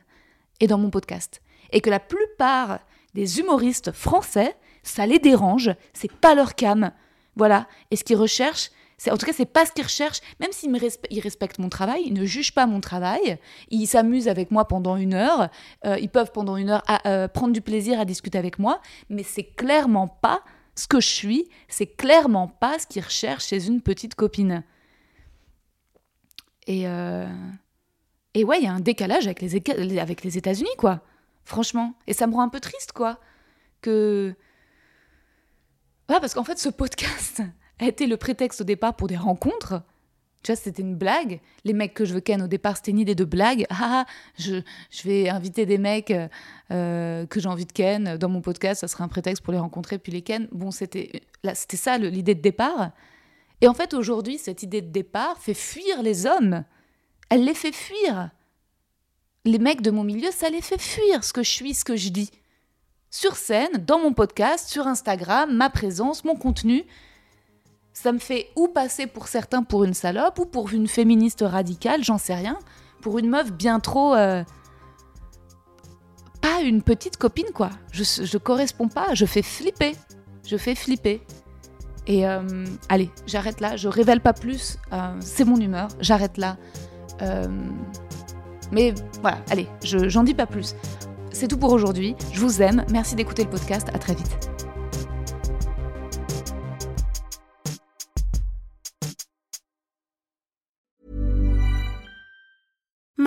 [0.60, 2.80] et dans mon podcast, et que la plupart
[3.14, 4.56] des humoristes français,
[4.88, 6.92] ça les dérange, c'est pas leur cam,
[7.36, 7.66] voilà.
[7.90, 8.70] Et ce qu'ils recherchent,
[9.10, 10.20] en tout cas c'est pas ce qu'ils recherchent.
[10.40, 13.38] Même s'ils respectent mon travail, ils ne jugent pas mon travail,
[13.70, 15.48] ils s'amusent avec moi pendant une heure,
[15.86, 19.22] euh, ils peuvent pendant une heure euh, prendre du plaisir à discuter avec moi, mais
[19.22, 20.42] c'est clairement pas
[20.74, 24.62] ce que je suis, c'est clairement pas ce qu'ils recherchent chez une petite copine.
[26.66, 27.26] Et, euh,
[28.36, 31.00] ouais, il y a un décalage avec les, avec les États-Unis, quoi.
[31.44, 31.94] Franchement.
[32.06, 33.18] Et ça me rend un peu triste, quoi.
[33.80, 34.34] Que.
[36.08, 37.42] Parce qu'en fait, ce podcast
[37.78, 39.82] a été le prétexte au départ pour des rencontres.
[40.42, 41.40] Tu vois, c'était une blague.
[41.64, 43.66] Les mecs que je veux ken au départ, c'était une idée de blague.
[43.70, 44.06] Ah, ah,
[44.38, 46.12] je, je vais inviter des mecs
[46.70, 48.80] euh, que j'ai envie de ken dans mon podcast.
[48.80, 50.48] Ça serait un prétexte pour les rencontrer puis les ken.
[50.52, 51.22] Bon, c'était
[51.54, 52.90] c'était ça l'idée de départ.
[53.60, 56.64] Et en fait, aujourd'hui, cette idée de départ fait fuir les hommes.
[57.30, 58.30] Elle les fait fuir.
[59.44, 61.96] Les mecs de mon milieu, ça les fait fuir ce que je suis, ce que
[61.96, 62.30] je dis.
[63.10, 66.84] Sur scène, dans mon podcast, sur Instagram, ma présence, mon contenu
[67.98, 72.04] ça me fait ou passer pour certains pour une salope ou pour une féministe radicale,
[72.04, 72.56] j'en sais rien,
[73.02, 74.14] pour une meuf bien trop...
[74.14, 74.44] Euh,
[76.40, 77.70] pas une petite copine, quoi.
[77.90, 79.96] Je, je corresponds pas, je fais flipper.
[80.46, 81.20] Je fais flipper.
[82.06, 86.56] Et euh, allez, j'arrête là, je révèle pas plus, euh, c'est mon humeur, j'arrête là.
[88.70, 90.76] mais voilà, allez, j'en dis pas plus.
[91.38, 94.57] C'est tout pour aujourd'hui, je vous aime, merci d'écouter le podcast, à très vite.